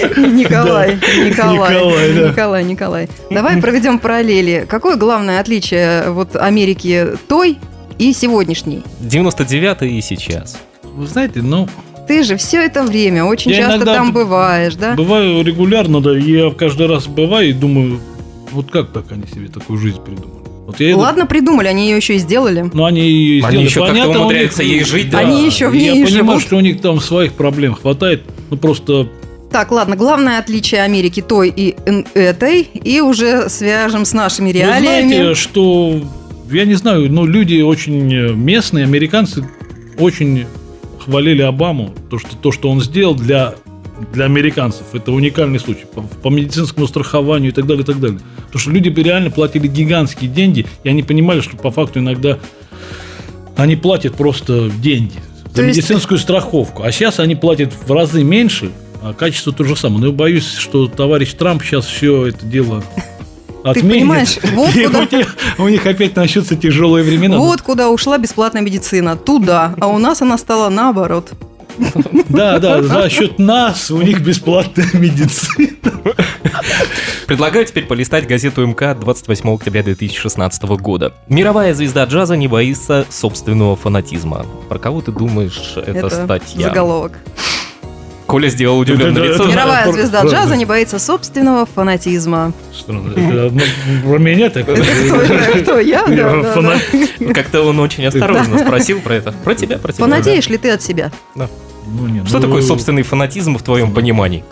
Николай, 0.16 0.96
Николай, 0.96 1.74
Николай, 1.74 2.14
да. 2.14 2.28
Николай, 2.28 2.64
Николай. 2.64 3.08
Давай 3.30 3.60
проведем 3.60 3.98
параллели. 3.98 4.66
Какое 4.68 4.96
главное 4.96 5.40
отличие 5.40 6.10
вот 6.10 6.36
Америки 6.36 7.08
той 7.28 7.58
и 7.98 8.12
сегодняшней? 8.12 8.82
99-й 9.00 9.98
и 9.98 10.00
сейчас. 10.00 10.58
Вы 10.82 11.06
знаете, 11.06 11.40
ну, 11.42 11.68
Ты 12.10 12.24
же 12.24 12.36
все 12.36 12.56
это 12.64 12.82
время 12.82 13.24
очень 13.24 13.52
Я 13.52 13.58
часто 13.68 13.84
там 13.84 14.08
б- 14.10 14.24
бываешь, 14.24 14.74
да? 14.74 14.94
бываю 14.94 15.44
регулярно, 15.44 16.00
да, 16.00 16.18
и 16.18 16.22
я 16.32 16.50
каждый 16.50 16.88
раз 16.88 17.06
бываю 17.06 17.50
и 17.50 17.52
думаю, 17.52 18.00
вот 18.50 18.68
как 18.68 18.90
так 18.90 19.12
они 19.12 19.22
себе 19.32 19.46
такую 19.46 19.78
жизнь 19.78 20.00
придумали? 20.04 20.42
Вот 20.66 20.80
я 20.80 20.90
иду- 20.90 20.98
Ладно, 20.98 21.26
придумали, 21.26 21.68
они 21.68 21.88
ее 21.88 21.98
еще 21.98 22.16
и 22.16 22.18
сделали. 22.18 22.68
Ну, 22.72 22.84
они 22.84 23.02
ее 23.02 23.44
Они 23.44 23.50
сделали. 23.58 23.66
еще 23.68 23.74
как-то 23.78 23.92
Понятно, 23.92 24.18
у 24.18 24.22
умудряются 24.22 24.64
них- 24.64 24.72
ей 24.72 24.84
жить, 24.84 25.10
да. 25.10 25.18
Они 25.20 25.46
еще 25.46 25.68
в 25.68 25.72
Я 25.74 25.92
ней 25.94 26.04
понимаю, 26.04 26.26
живут. 26.40 26.42
что 26.42 26.56
у 26.56 26.60
них 26.60 26.80
там 26.80 26.98
своих 27.00 27.34
проблем 27.34 27.74
хватает. 27.76 28.24
Ну, 28.50 28.56
просто 28.56 29.06
Так, 29.52 29.70
ладно, 29.70 29.94
главное 29.94 30.40
отличие 30.40 30.82
Америки 30.82 31.20
той 31.22 31.52
и 31.56 31.76
этой, 32.14 32.62
и 32.62 33.00
уже 33.00 33.48
свяжем 33.48 34.04
с 34.04 34.12
нашими 34.12 34.48
Вы 34.48 34.58
реалиями. 34.58 35.12
знаете, 35.14 35.34
что, 35.36 36.00
я 36.50 36.64
не 36.64 36.74
знаю, 36.74 37.08
но 37.12 37.24
люди 37.24 37.60
очень 37.60 38.34
местные, 38.34 38.82
американцы 38.84 39.48
очень 39.96 40.46
хвалили 41.00 41.42
Обаму, 41.42 41.94
то, 42.10 42.18
что, 42.18 42.36
то, 42.36 42.52
что 42.52 42.70
он 42.70 42.80
сделал 42.80 43.14
для, 43.14 43.54
для 44.12 44.24
американцев. 44.26 44.86
Это 44.94 45.12
уникальный 45.12 45.58
случай 45.58 45.84
по, 45.92 46.02
по 46.02 46.28
медицинскому 46.28 46.86
страхованию 46.86 47.50
и 47.50 47.54
так 47.54 47.66
далее, 47.66 47.82
и 47.82 47.86
так 47.86 48.00
далее. 48.00 48.20
Потому 48.46 48.60
что 48.60 48.70
люди 48.70 48.88
бы 48.88 49.02
реально 49.02 49.30
платили 49.30 49.66
гигантские 49.66 50.30
деньги, 50.30 50.66
и 50.84 50.88
они 50.88 51.02
понимали, 51.02 51.40
что 51.40 51.56
по 51.56 51.70
факту 51.70 52.00
иногда 52.00 52.38
они 53.56 53.76
платят 53.76 54.14
просто 54.14 54.70
деньги 54.82 55.14
То 55.54 55.56
за 55.56 55.66
есть- 55.66 55.78
медицинскую 55.78 56.18
страховку. 56.18 56.82
А 56.82 56.92
сейчас 56.92 57.20
они 57.20 57.34
платят 57.36 57.72
в 57.72 57.90
разы 57.92 58.22
меньше, 58.22 58.70
а 59.02 59.12
качество 59.14 59.52
то 59.52 59.64
же 59.64 59.76
самое. 59.76 60.00
Но 60.00 60.06
я 60.08 60.12
боюсь, 60.12 60.54
что 60.54 60.86
товарищ 60.86 61.32
Трамп 61.34 61.62
сейчас 61.62 61.86
все 61.86 62.26
это 62.26 62.44
дело 62.46 62.82
отменит. 63.64 63.92
понимаешь, 63.94 64.38
вот 64.54 64.74
и 64.76 64.86
куда- 64.86 64.98
у, 65.00 65.16
них, 65.16 65.36
у 65.58 65.68
них 65.68 65.86
опять 65.86 66.16
начнутся 66.16 66.56
тяжелые 66.56 67.04
времена. 67.04 67.38
Вот 67.38 67.62
куда 67.62 67.90
ушла 67.90 68.18
бесплатная 68.18 68.62
медицина. 68.62 69.16
Туда. 69.16 69.74
А 69.80 69.86
у 69.88 69.98
нас 69.98 70.22
она 70.22 70.38
стала 70.38 70.68
наоборот. 70.68 71.30
Да, 72.28 72.58
да, 72.58 72.82
за 72.82 73.08
счет 73.08 73.38
нас 73.38 73.90
у 73.90 74.00
них 74.02 74.20
бесплатная 74.20 74.88
медицина. 74.92 75.68
Предлагаю 77.26 77.64
теперь 77.64 77.86
полистать 77.86 78.26
газету 78.26 78.66
МК 78.66 78.94
28 78.94 79.54
октября 79.54 79.82
2016 79.84 80.62
года. 80.64 81.14
Мировая 81.28 81.72
звезда 81.74 82.04
джаза 82.04 82.36
не 82.36 82.48
боится 82.48 83.06
собственного 83.08 83.76
фанатизма. 83.76 84.44
Про 84.68 84.78
кого 84.78 85.00
ты 85.00 85.12
думаешь, 85.12 85.74
это, 85.76 86.10
статья? 86.10 86.68
заголовок. 86.68 87.18
Коля 88.30 88.48
сделал 88.48 88.78
удивленное 88.78 89.24
лицо. 89.24 89.44
Мировая 89.46 89.90
звезда 89.90 90.24
джаза 90.24 90.56
не 90.56 90.64
боится 90.64 90.98
собственного 90.98 91.66
фанатизма. 91.66 92.52
Это 92.80 92.92
ну, 92.92 93.60
про 94.04 94.18
меня 94.18 94.50
так. 94.50 94.68
Это 94.68 95.60
кто? 95.62 95.80
Я? 95.80 96.06
Да, 96.06 96.14
Я 96.14 96.22
да, 96.24 96.42
да. 96.42 96.52
фанат. 96.52 96.80
Как-то 97.34 97.62
он 97.62 97.80
очень 97.80 98.06
осторожно 98.06 98.58
спросил 98.58 99.00
про 99.00 99.16
это. 99.16 99.32
Про 99.32 99.54
тебя, 99.54 99.78
про 99.78 99.92
тебя. 99.92 100.04
Фанатеешь 100.04 100.48
ли 100.48 100.58
ты 100.58 100.70
от 100.70 100.80
себя? 100.80 101.10
Ну, 101.34 102.06
не, 102.06 102.24
Что 102.24 102.38
ну, 102.38 102.42
такое 102.46 102.62
собственный 102.62 103.02
фанатизм 103.02 103.56
в 103.58 103.62
твоем 103.62 103.92
понимании? 103.92 104.44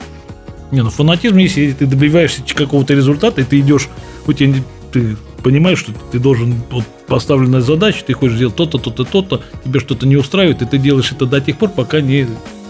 Не, 0.73 0.83
ну 0.83 0.91
фанатизм, 0.91 1.37
если 1.37 1.71
ты 1.73 1.87
добиваешься 1.87 2.43
какого-то 2.55 2.95
результата, 2.95 3.41
и 3.41 3.45
ты 3.45 3.61
идешь, 3.61 3.89
у 4.27 4.33
тебя 4.33 4.49
не- 4.49 4.65
ты 4.93 5.17
понимаешь, 5.43 5.79
что 5.79 5.93
ты 6.11 6.19
должен 6.19 6.61
вот 6.71 6.85
поставленная 7.07 7.61
задача, 7.61 8.03
ты 8.05 8.13
хочешь 8.13 8.37
сделать 8.37 8.57
то-то, 8.57 8.79
то-то, 8.79 9.05
то-то, 9.05 9.41
тебе 9.65 9.81
что-то 9.81 10.07
не 10.07 10.17
устраивает, 10.17 10.63
и 10.63 10.67
ты 10.67 10.79
делаешь 10.79 11.13
это 11.13 11.27
до 11.27 11.41
тех 11.41 11.57
пор, 11.57 11.71
пока 11.71 12.01
не... 12.01 12.27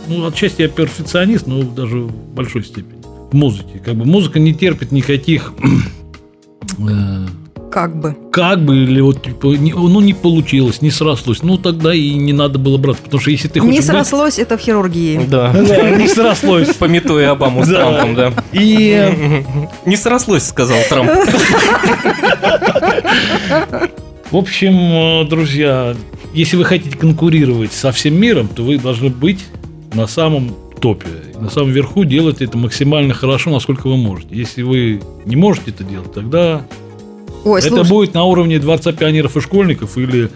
Ну, 0.08 0.26
отчасти 0.26 0.62
я 0.62 0.68
перфекционист, 0.68 1.46
но 1.46 1.62
даже 1.62 1.98
в 2.00 2.12
большой 2.34 2.64
степени. 2.64 2.98
В 3.30 3.34
музыке. 3.34 3.80
Как 3.84 3.94
бы 3.94 4.04
музыка 4.04 4.38
не 4.38 4.54
терпит 4.54 4.90
никаких... 4.92 5.52
э, 6.78 7.26
Как 7.70 8.00
бы. 8.00 8.16
как 8.32 8.64
бы, 8.64 8.78
или 8.84 9.00
вот, 9.02 9.22
типа, 9.22 9.48
не- 9.48 9.74
ну, 9.74 10.00
не 10.00 10.14
получилось, 10.14 10.80
не 10.80 10.90
срослось, 10.90 11.42
ну, 11.42 11.58
тогда 11.58 11.92
и 11.94 12.14
не 12.14 12.32
надо 12.32 12.58
было 12.58 12.78
браться, 12.78 13.02
потому 13.02 13.20
что 13.20 13.30
если 13.30 13.48
ты 13.48 13.60
хочешь... 13.60 13.72
Не 13.74 13.80
быть- 13.80 13.86
срослось 13.86 14.38
это 14.38 14.56
в 14.56 14.60
хирургии. 14.60 15.20
Да. 15.28 15.52
Да, 15.52 15.90
не 15.90 16.08
срослось. 16.08 16.68
Пометуя 16.74 17.32
Обаму 17.32 17.64
с. 17.64 17.68
Трампом, 17.68 18.14
да. 18.14 18.32
И 18.52 19.12
Не 19.84 19.96
срослось, 19.96 20.44
сказал 20.44 20.78
Трамп. 20.88 21.10
В 24.30 24.36
общем, 24.36 25.22
э, 25.22 25.24
друзья, 25.28 25.94
если 26.34 26.56
вы 26.56 26.64
хотите 26.64 26.96
конкурировать 26.96 27.72
со 27.72 27.92
всем 27.92 28.14
миром, 28.20 28.48
то 28.48 28.62
вы 28.62 28.76
должны 28.78 29.08
быть 29.08 29.44
на 29.92 30.06
самом 30.06 30.54
топе. 30.80 31.08
На 31.40 31.50
самом 31.50 31.70
верху 31.70 32.04
делать 32.04 32.40
это 32.40 32.56
максимально 32.56 33.14
хорошо, 33.14 33.50
насколько 33.50 33.88
вы 33.88 33.96
можете. 33.96 34.34
Если 34.34 34.62
вы 34.62 35.00
не 35.24 35.36
можете 35.36 35.70
это 35.70 35.84
делать, 35.84 36.12
тогда 36.12 36.62
Ой, 37.44 37.60
это 37.60 37.68
слушай, 37.68 37.88
будет 37.88 38.14
на 38.14 38.24
уровне 38.24 38.58
Дворца 38.58 38.92
пионеров 38.92 39.36
и 39.36 39.40
школьников 39.40 39.96
или 39.98 40.30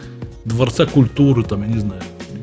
Дворца 0.45 0.87
культуры, 0.87 1.45
там, 1.45 1.63
я 1.63 1.69
не 1.69 1.81
знаю. 1.81 2.03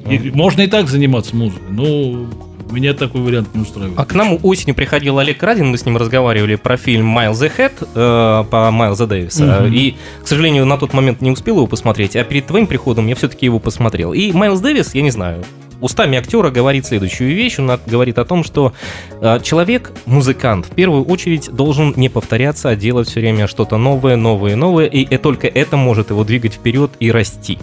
И 0.09 0.31
можно 0.31 0.61
и 0.61 0.67
так 0.67 0.87
заниматься 0.89 1.35
музыкой, 1.35 1.67
но 1.69 2.27
меня 2.71 2.93
такой 2.93 3.21
вариант 3.21 3.53
не 3.53 3.61
устраивает. 3.61 3.99
А 3.99 4.05
к 4.05 4.13
нам 4.13 4.37
осенью 4.43 4.75
приходил 4.75 5.19
Олег 5.19 5.41
Радин, 5.41 5.67
мы 5.67 5.77
с 5.77 5.85
ним 5.85 5.97
разговаривали 5.97 6.55
про 6.55 6.77
фильм 6.77 7.17
«Miles 7.17 7.41
Ahead» 7.41 7.87
э, 7.93 8.49
по 8.49 8.71
Майлза 8.71 9.07
Дэвиса. 9.07 9.61
Мгм. 9.63 9.73
И, 9.73 9.95
к 10.23 10.27
сожалению, 10.27 10.65
на 10.65 10.77
тот 10.77 10.93
момент 10.93 11.21
не 11.21 11.31
успел 11.31 11.57
его 11.57 11.67
посмотреть, 11.67 12.15
а 12.15 12.23
перед 12.23 12.47
твоим 12.47 12.67
приходом 12.67 13.07
я 13.07 13.15
все-таки 13.15 13.45
его 13.45 13.59
посмотрел. 13.59 14.13
И 14.13 14.31
Майлз 14.31 14.59
Дэвис, 14.59 14.93
я 14.95 15.01
не 15.01 15.11
знаю, 15.11 15.43
устами 15.81 16.17
актера 16.17 16.49
говорит 16.49 16.85
следующую 16.85 17.35
вещь. 17.35 17.59
Он 17.59 17.79
говорит 17.85 18.17
о 18.17 18.25
том, 18.25 18.43
что 18.43 18.73
э, 19.21 19.39
человек, 19.43 19.91
музыкант, 20.05 20.65
в 20.65 20.75
первую 20.75 21.03
очередь 21.05 21.49
должен 21.51 21.93
не 21.95 22.09
повторяться, 22.09 22.69
а 22.69 22.75
делать 22.75 23.07
все 23.07 23.19
время 23.19 23.47
что-то 23.47 23.77
новое, 23.77 24.15
новое, 24.15 24.55
новое, 24.55 24.85
и 24.85 25.17
только 25.17 25.47
это 25.47 25.77
может 25.77 26.09
его 26.09 26.23
двигать 26.23 26.53
вперед 26.53 26.91
и 26.99 27.11
расти. 27.11 27.57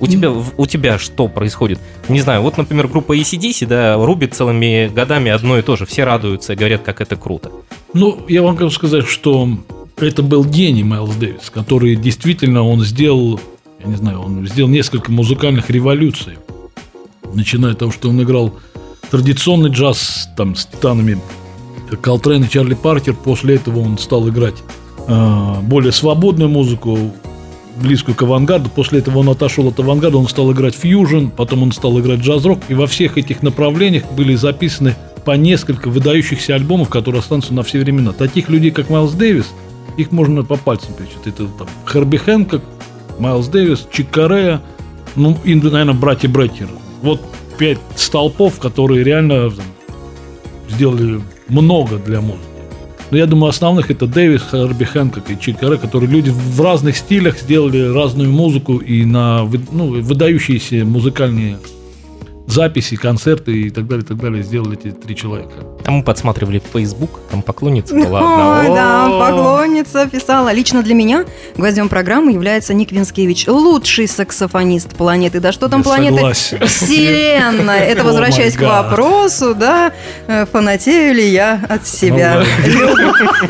У 0.00 0.06
тебя, 0.06 0.30
у 0.30 0.66
тебя 0.66 0.98
что 0.98 1.26
происходит? 1.28 1.80
Не 2.08 2.20
знаю, 2.20 2.42
вот, 2.42 2.56
например, 2.56 2.86
группа 2.86 3.16
ACDC, 3.16 3.66
да, 3.66 3.96
рубит 3.96 4.34
целыми 4.34 4.88
годами 4.88 5.30
одно 5.30 5.58
и 5.58 5.62
то 5.62 5.76
же. 5.76 5.86
Все 5.86 6.04
радуются 6.04 6.52
и 6.52 6.56
говорят, 6.56 6.82
как 6.82 7.00
это 7.00 7.16
круто. 7.16 7.50
Ну, 7.94 8.24
я 8.28 8.42
вам 8.42 8.56
хочу 8.56 8.70
сказать, 8.70 9.06
что 9.08 9.48
это 9.96 10.22
был 10.22 10.44
гений 10.44 10.84
Майлз 10.84 11.16
Дэвис, 11.16 11.50
который 11.50 11.96
действительно 11.96 12.62
он 12.62 12.84
сделал, 12.84 13.40
я 13.80 13.86
не 13.86 13.96
знаю, 13.96 14.20
он 14.20 14.46
сделал 14.46 14.70
несколько 14.70 15.10
музыкальных 15.10 15.68
революций. 15.70 16.34
Начиная 17.34 17.72
от 17.72 17.78
того, 17.78 17.92
что 17.92 18.08
он 18.08 18.22
играл 18.22 18.54
традиционный 19.10 19.70
джаз 19.70 20.28
там 20.36 20.54
с 20.54 20.66
титанами 20.66 21.20
Колтрейн 22.00 22.44
и 22.44 22.48
Чарли 22.48 22.74
Паркер. 22.74 23.14
После 23.14 23.56
этого 23.56 23.80
он 23.80 23.98
стал 23.98 24.28
играть 24.28 24.56
э, 25.06 25.54
более 25.62 25.92
свободную 25.92 26.50
музыку, 26.50 26.98
близкую 27.76 28.14
к 28.14 28.22
авангарду. 28.22 28.70
После 28.70 28.98
этого 29.00 29.18
он 29.18 29.28
отошел 29.28 29.68
от 29.68 29.78
авангарда, 29.78 30.18
он 30.18 30.28
стал 30.28 30.52
играть 30.52 30.74
фьюжн, 30.74 31.28
потом 31.28 31.62
он 31.62 31.72
стал 31.72 31.98
играть 32.00 32.20
джаз-рок. 32.20 32.60
И 32.68 32.74
во 32.74 32.86
всех 32.86 33.18
этих 33.18 33.42
направлениях 33.42 34.04
были 34.12 34.34
записаны 34.34 34.96
по 35.24 35.32
несколько 35.32 35.88
выдающихся 35.88 36.54
альбомов, 36.54 36.88
которые 36.88 37.20
останутся 37.20 37.54
на 37.54 37.62
все 37.62 37.80
времена. 37.80 38.12
Таких 38.12 38.48
людей, 38.48 38.70
как 38.70 38.90
Майлз 38.90 39.12
Дэвис, 39.12 39.46
их 39.96 40.12
можно 40.12 40.44
по 40.44 40.56
пальцам 40.56 40.94
перечислить. 40.94 41.26
Это 41.26 41.46
там 41.46 41.68
Херби 41.90 42.16
Хэнкок, 42.16 42.62
Майлз 43.18 43.48
Дэвис, 43.48 43.88
Чик 43.92 44.10
Корея, 44.10 44.62
ну 45.16 45.36
и, 45.44 45.54
наверное, 45.54 45.94
братья 45.94 46.28
Брекер. 46.28 46.68
Вот 47.02 47.20
пять 47.58 47.78
столпов, 47.96 48.58
которые 48.58 49.04
реально 49.04 49.50
там, 49.50 49.64
сделали 50.68 51.20
много 51.48 51.96
для 51.98 52.20
музыки. 52.20 52.44
Но 53.10 53.16
я 53.16 53.26
думаю, 53.26 53.50
основных 53.50 53.90
это 53.90 54.06
Дэвис, 54.06 54.42
Харби 54.42 54.84
Хэнкок 54.84 55.30
и 55.30 55.38
Чик 55.40 55.58
Коре, 55.58 55.78
которые 55.78 56.10
люди 56.10 56.30
в 56.30 56.60
разных 56.60 56.96
стилях 56.96 57.38
сделали 57.38 57.92
разную 57.92 58.30
музыку 58.30 58.76
и 58.76 59.04
на 59.04 59.48
ну, 59.72 60.02
выдающиеся 60.02 60.84
музыкальные 60.84 61.58
записи, 62.48 62.96
концерты 62.96 63.52
и 63.52 63.70
так 63.70 63.86
далее, 63.86 64.04
и 64.04 64.06
так 64.08 64.16
далее 64.18 64.42
сделали 64.42 64.78
эти 64.78 64.90
три 64.90 65.14
человека. 65.14 65.52
Там 65.84 65.94
мы 65.94 66.02
подсматривали 66.02 66.58
в 66.58 66.64
Facebook, 66.72 67.20
там 67.30 67.42
поклонница 67.42 67.94
была 67.94 68.60
Ой, 68.60 68.68
да, 68.68 69.08
поклонница 69.20 70.06
писала. 70.08 70.52
Лично 70.52 70.82
для 70.82 70.94
меня 70.94 71.24
гвоздем 71.56 71.88
программы 71.88 72.32
является 72.32 72.74
Ник 72.74 72.90
Винскевич, 72.92 73.46
лучший 73.48 74.08
саксофонист 74.08 74.96
планеты. 74.96 75.40
Да 75.40 75.52
что 75.52 75.68
там 75.68 75.80
Я 75.80 75.84
планеты? 75.84 76.16
согласен. 76.16 76.66
Вселенная. 76.66 77.80
Это 77.80 78.04
возвращаясь 78.04 78.56
к 78.56 78.60
вопросу, 78.62 79.54
да, 79.54 79.92
э, 80.26 80.46
фанатею 80.46 81.14
ли 81.14 81.28
я 81.28 81.60
от 81.68 81.86
себя. 81.86 82.42
Люб- 82.64 82.98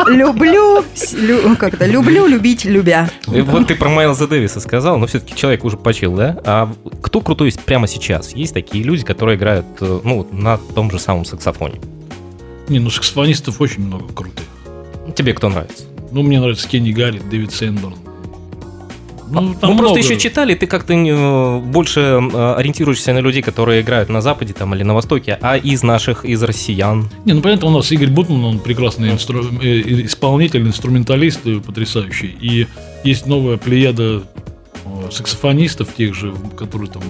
Люблю, 0.08 0.84
лю- 1.12 1.56
как 1.56 1.74
это, 1.74 1.86
люблю, 1.86 2.26
любить, 2.26 2.64
любя. 2.64 3.08
Вот 3.26 3.68
ты 3.68 3.74
про 3.74 3.88
Майлза 3.88 4.26
Дэвиса 4.26 4.60
сказал, 4.60 4.98
но 4.98 5.06
все-таки 5.06 5.34
человек 5.34 5.64
уже 5.64 5.76
почил, 5.76 6.14
да? 6.14 6.36
А 6.44 6.72
кто 7.02 7.20
крутой 7.20 7.52
прямо 7.64 7.86
сейчас? 7.86 8.34
Есть 8.34 8.54
такие 8.54 8.84
люди, 8.88 9.04
которые 9.04 9.36
играют 9.36 9.66
э, 9.80 10.00
ну, 10.02 10.26
на 10.32 10.56
том 10.56 10.90
же 10.90 10.98
самом 10.98 11.24
саксофоне. 11.24 11.78
Не, 12.68 12.80
ну 12.80 12.90
саксофонистов 12.90 13.60
очень 13.60 13.84
много 13.84 14.12
крутых. 14.12 14.44
Тебе 15.14 15.32
кто 15.34 15.48
нравится? 15.48 15.84
Ну, 16.10 16.22
мне 16.22 16.40
нравится 16.40 16.68
Кенни 16.68 16.92
Гаррит, 16.92 17.28
Дэвид 17.28 17.52
Сэндборн. 17.52 17.94
Ну, 19.30 19.40
Мы 19.42 19.54
там 19.56 19.76
просто 19.76 19.98
много. 19.98 19.98
еще 19.98 20.18
читали, 20.18 20.54
ты 20.54 20.66
как-то 20.66 20.94
э, 20.94 21.58
больше 21.60 22.00
э, 22.00 22.54
ориентируешься 22.54 23.12
на 23.12 23.18
людей, 23.18 23.42
которые 23.42 23.82
играют 23.82 24.08
на 24.08 24.22
Западе 24.22 24.54
там, 24.54 24.74
или 24.74 24.82
на 24.82 24.94
Востоке, 24.94 25.38
а 25.42 25.58
из 25.58 25.82
наших, 25.82 26.24
из 26.24 26.42
россиян. 26.42 27.10
Не, 27.26 27.34
ну 27.34 27.42
понятно, 27.42 27.68
у 27.68 27.70
нас 27.70 27.92
Игорь 27.92 28.08
Бутман, 28.08 28.42
он 28.44 28.58
прекрасный 28.58 29.10
инстру- 29.10 29.44
исполнитель, 30.06 30.62
инструменталист 30.66 31.40
потрясающий. 31.66 32.34
И 32.40 32.66
есть 33.04 33.26
новая 33.26 33.58
плеяда 33.58 34.22
саксофонистов, 35.10 35.94
тех 35.94 36.14
же, 36.14 36.34
которые 36.56 36.90
там 36.90 37.02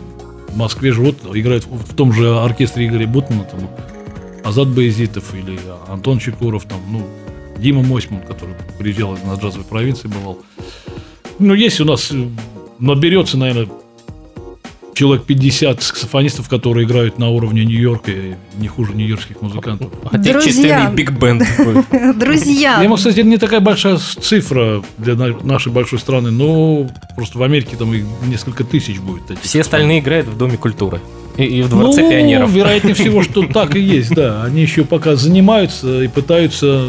в 0.49 0.57
Москве 0.57 0.93
живут, 0.93 1.19
играют 1.35 1.67
в 1.67 1.95
том 1.95 2.13
же 2.13 2.37
оркестре 2.39 2.87
Игоря 2.87 3.07
Бутмана, 3.07 3.45
там 3.45 3.71
Азат 4.45 4.69
Баязитов 4.69 5.35
или 5.35 5.59
Антон 5.89 6.19
Чекуров, 6.19 6.65
там, 6.65 6.81
ну, 6.91 7.07
Дима 7.59 7.83
Мосьман, 7.83 8.23
который 8.23 8.55
приезжал 8.79 9.17
на 9.25 9.35
джазовой 9.35 9.67
провинции, 9.67 10.09
бывал. 10.09 10.39
Ну, 11.39 11.55
есть 11.55 11.81
у 11.81 11.85
нас, 11.85 12.11
э, 12.11 12.29
наберется, 12.79 13.37
наверное, 13.37 13.69
человек 14.99 15.27
50 15.27 15.81
саксофонистов, 15.81 16.49
которые 16.49 16.85
играют 16.85 17.21
на 17.21 17.29
уровне 17.29 17.65
Нью-Йорка, 17.65 18.11
не 18.57 18.67
хуже 18.67 18.95
нью-йоркских 18.95 19.41
музыкантов. 19.41 19.93
Отечественный 20.11 20.93
биг-бенд. 20.93 21.45
такой. 21.57 22.15
Друзья, 22.15 22.79
Я 22.79 22.83
ему, 22.83 22.97
кстати, 22.97 23.21
не 23.21 23.37
такая 23.37 23.61
большая 23.61 23.99
цифра 23.99 24.83
для 24.97 25.15
на- 25.15 25.39
нашей 25.45 25.71
большой 25.71 26.01
страны, 26.01 26.33
но 26.33 26.89
просто 27.15 27.39
в 27.39 27.43
Америке 27.45 27.77
там 27.77 27.95
их 27.95 28.07
несколько 28.27 28.65
тысяч 28.65 28.99
будет. 28.99 29.23
Все 29.41 29.61
остальные 29.61 30.01
играют 30.01 30.27
в 30.27 30.37
Доме 30.37 30.57
культуры. 30.57 31.01
И, 31.37 31.45
и 31.45 31.63
в 31.63 31.69
Дворце 31.69 32.03
ну, 32.03 32.11
пионеров. 32.11 32.51
вероятнее 32.51 32.95
всего, 32.97 33.23
что 33.23 33.45
так 33.47 33.77
и 33.77 33.81
есть, 33.81 34.13
да. 34.13 34.43
Они 34.43 34.63
еще 34.63 34.85
пока 34.85 35.15
занимаются 35.15 36.03
и 36.03 36.09
пытаются 36.09 36.89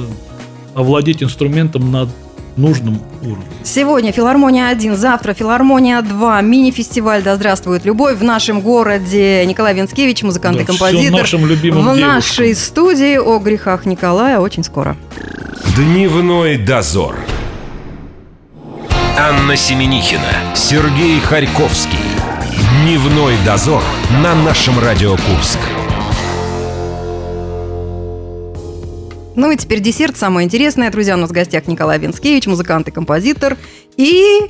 овладеть 0.73 1.21
инструментом 1.21 1.91
на 1.91 2.09
нужном 2.57 2.99
уровне. 3.21 3.43
Сегодня 3.63 4.11
филармония 4.11 4.67
1, 4.69 4.95
завтра 4.95 5.33
филармония 5.33 6.01
2, 6.01 6.41
мини-фестиваль 6.41 7.21
«Да 7.23 7.35
здравствует 7.35 7.85
любовь» 7.85 8.17
в 8.17 8.23
нашем 8.23 8.61
городе. 8.61 9.45
Николай 9.45 9.73
Винскевич, 9.73 10.23
музыкант 10.23 10.57
и 10.57 10.63
Да, 10.65 10.73
всё 10.73 10.79
композитор. 10.85 11.21
нашим 11.21 11.45
любимым 11.45 11.81
в 11.81 11.85
девушкам. 11.85 12.07
нашей 12.15 12.55
студии 12.55 13.17
о 13.17 13.39
грехах 13.39 13.85
Николая 13.85 14.39
очень 14.39 14.63
скоро. 14.63 14.95
Дневной 15.75 16.57
дозор. 16.57 17.15
Анна 19.17 19.55
Семенихина, 19.55 20.55
Сергей 20.55 21.19
Харьковский. 21.19 21.97
Дневной 22.83 23.35
дозор 23.45 23.83
на 24.23 24.33
нашем 24.35 24.79
Радио 24.79 25.11
Курск. 25.11 25.59
Ну 29.39 29.51
и 29.51 29.55
теперь 29.55 29.79
десерт, 29.79 30.17
самое 30.17 30.45
интересное. 30.45 30.91
Друзья, 30.91 31.15
у 31.15 31.17
нас 31.17 31.29
в 31.29 31.31
гостях 31.31 31.65
Николай 31.67 31.97
Винскевич, 31.97 32.45
музыкант 32.45 32.89
и 32.89 32.91
композитор. 32.91 33.55
И 33.95 34.41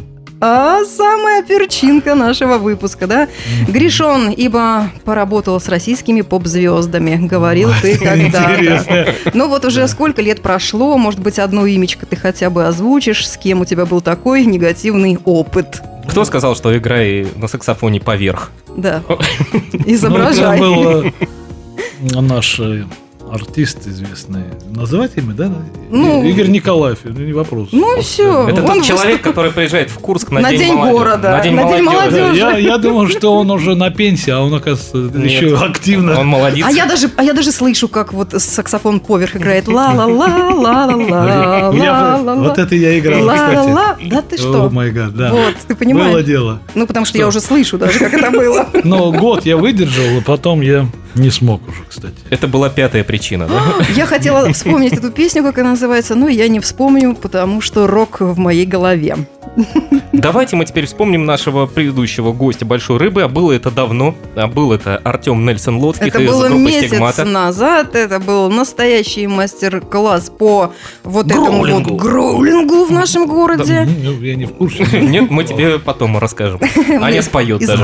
а 0.41 0.83
самая 0.83 1.43
перчинка 1.43 2.15
нашего 2.15 2.57
выпуска, 2.57 3.05
да? 3.05 3.27
Гришон, 3.67 4.31
ибо 4.31 4.89
поработал 5.05 5.61
с 5.61 5.69
российскими 5.69 6.21
поп-звездами, 6.21 7.27
говорил 7.27 7.69
ты 7.83 7.97
когда-то. 8.03 9.13
Ну 9.35 9.47
вот 9.47 9.63
уже 9.63 9.87
сколько 9.87 10.23
лет 10.23 10.41
прошло, 10.41 10.97
может 10.97 11.19
быть, 11.19 11.37
одно 11.37 11.67
имечко 11.67 12.07
ты 12.07 12.15
хотя 12.15 12.49
бы 12.49 12.65
озвучишь, 12.65 13.29
с 13.29 13.37
кем 13.37 13.61
у 13.61 13.65
тебя 13.65 13.85
был 13.85 14.01
такой 14.01 14.43
негативный 14.43 15.19
опыт. 15.23 15.83
Кто 16.09 16.25
сказал, 16.25 16.55
что 16.55 16.75
играй 16.75 17.27
на 17.35 17.47
саксофоне 17.47 18.01
поверх? 18.01 18.49
Да, 18.75 19.03
Ну, 19.07 19.19
изображай. 19.85 20.57
это 20.57 20.65
был 20.65 22.21
наш 22.21 22.59
артист 23.31 23.87
известный. 23.87 24.43
Называть 24.69 25.11
имя, 25.17 25.33
да? 25.33 25.51
Ну. 25.89 26.23
Игорь 26.23 26.47
Николаев, 26.47 26.99
ну, 27.03 27.11
не 27.19 27.33
вопрос. 27.33 27.69
Ну 27.71 27.97
и 27.99 28.01
все. 28.01 28.47
Это 28.49 28.61
тот 28.63 28.83
человек, 28.83 29.21
который 29.21 29.51
приезжает 29.51 29.89
в 29.89 29.99
Курск 29.99 30.31
на, 30.31 30.39
На 30.41 30.49
день, 30.51 30.59
день 30.59 30.73
молодежи. 30.73 30.97
города, 30.97 31.31
На 31.31 31.39
день 31.43 31.53
на 31.55 31.63
день 31.71 31.83
молодежи. 31.83 32.21
молодежи. 32.21 32.37
Я, 32.39 32.57
я 32.57 32.77
думал, 32.77 33.07
что 33.07 33.35
он 33.35 33.51
уже 33.51 33.75
на 33.75 33.89
пенсии, 33.91 34.31
а 34.31 34.39
он, 34.41 34.53
оказывается, 34.53 35.17
Нет. 35.17 35.31
еще 35.41 35.57
активно. 35.57 36.19
Он 36.19 36.27
молодец. 36.27 36.65
А 36.67 36.71
я 36.71 36.85
даже, 36.85 37.09
а 37.15 37.23
я 37.23 37.33
даже 37.33 37.51
слышу, 37.51 37.87
как 37.87 38.13
вот 38.13 38.33
саксофон 38.37 38.99
поверх 38.99 39.35
играет 39.35 39.67
ла 39.67 39.91
ла 39.93 40.05
ла 40.05 40.27
ла 40.53 40.85
ла 40.85 41.69
ла 41.69 42.35
вот 42.35 42.57
это 42.57 42.75
я 42.75 42.97
играл, 42.99 43.21
кстати. 43.27 43.69
ла 43.69 43.97
Да 44.05 44.21
ты 44.21 44.35
О 44.35 44.39
что? 44.39 44.69
май 44.69 44.91
гад, 44.91 45.15
да. 45.15 45.31
Вот, 45.31 45.55
ты 45.67 45.73
Было 45.73 45.77
понимаешь? 45.77 46.25
дело. 46.25 46.61
Ну, 46.75 46.87
потому 46.87 47.05
что 47.05 47.13
Что? 47.13 47.19
я 47.19 47.27
уже 47.27 47.39
слышу 47.41 47.77
даже, 47.77 47.99
как 47.99 48.13
это 48.13 48.31
было. 48.31 48.67
Но 48.83 49.11
год 49.11 49.45
я 49.45 49.57
выдержал, 49.57 50.19
а 50.19 50.21
потом 50.21 50.61
я 50.61 50.85
не 51.15 51.29
смог 51.31 51.61
уже, 51.67 51.83
кстати. 51.87 52.15
Это 52.29 52.47
была 52.47 52.69
пятая 52.69 53.03
причина, 53.03 53.18
да? 53.47 53.61
Я 53.95 54.05
хотела 54.05 54.51
вспомнить 54.53 54.93
эту 54.93 55.11
песню, 55.11 55.43
как 55.43 55.57
она 55.59 55.71
называется, 55.71 56.15
но 56.15 56.27
я 56.27 56.47
не 56.47 56.59
вспомню, 56.59 57.15
потому 57.15 57.61
что 57.61 57.87
рок 57.87 58.21
в 58.21 58.37
моей 58.37 58.65
голове. 58.65 59.17
Давайте 60.13 60.55
мы 60.55 60.65
теперь 60.65 60.85
вспомним 60.85 61.25
нашего 61.25 61.65
предыдущего 61.65 62.33
гостя 62.33 62.65
Большой 62.65 62.97
Рыбы. 62.97 63.23
А 63.23 63.27
было 63.27 63.51
это 63.51 63.71
давно. 63.71 64.15
А 64.35 64.47
был 64.47 64.73
это 64.73 64.97
Артем 64.97 65.45
Нельсон 65.45 65.77
Лоцких 65.77 66.07
Это 66.07 66.21
из 66.21 66.29
было 66.29 66.47
группы 66.47 66.61
месяц 66.61 66.87
Стигмата. 66.87 67.25
назад, 67.25 67.95
это 67.95 68.19
был 68.19 68.49
настоящий 68.49 69.27
мастер-класс 69.27 70.31
по 70.37 70.73
вот 71.03 71.27
этому 71.27 71.59
вот 71.59 71.67
Гроулингу. 71.67 71.95
гроулингу 71.95 72.85
в 72.85 72.91
нашем 72.91 73.27
городе. 73.27 73.87
Ну, 74.03 74.21
я 74.21 74.35
не 74.35 74.45
в 74.45 74.53
курсе. 74.53 74.85
Нет, 75.01 75.29
мы 75.29 75.43
тебе 75.43 75.79
потом 75.79 76.17
расскажем. 76.17 76.59
Аня 77.01 77.21
споет 77.21 77.65
даже. 77.65 77.83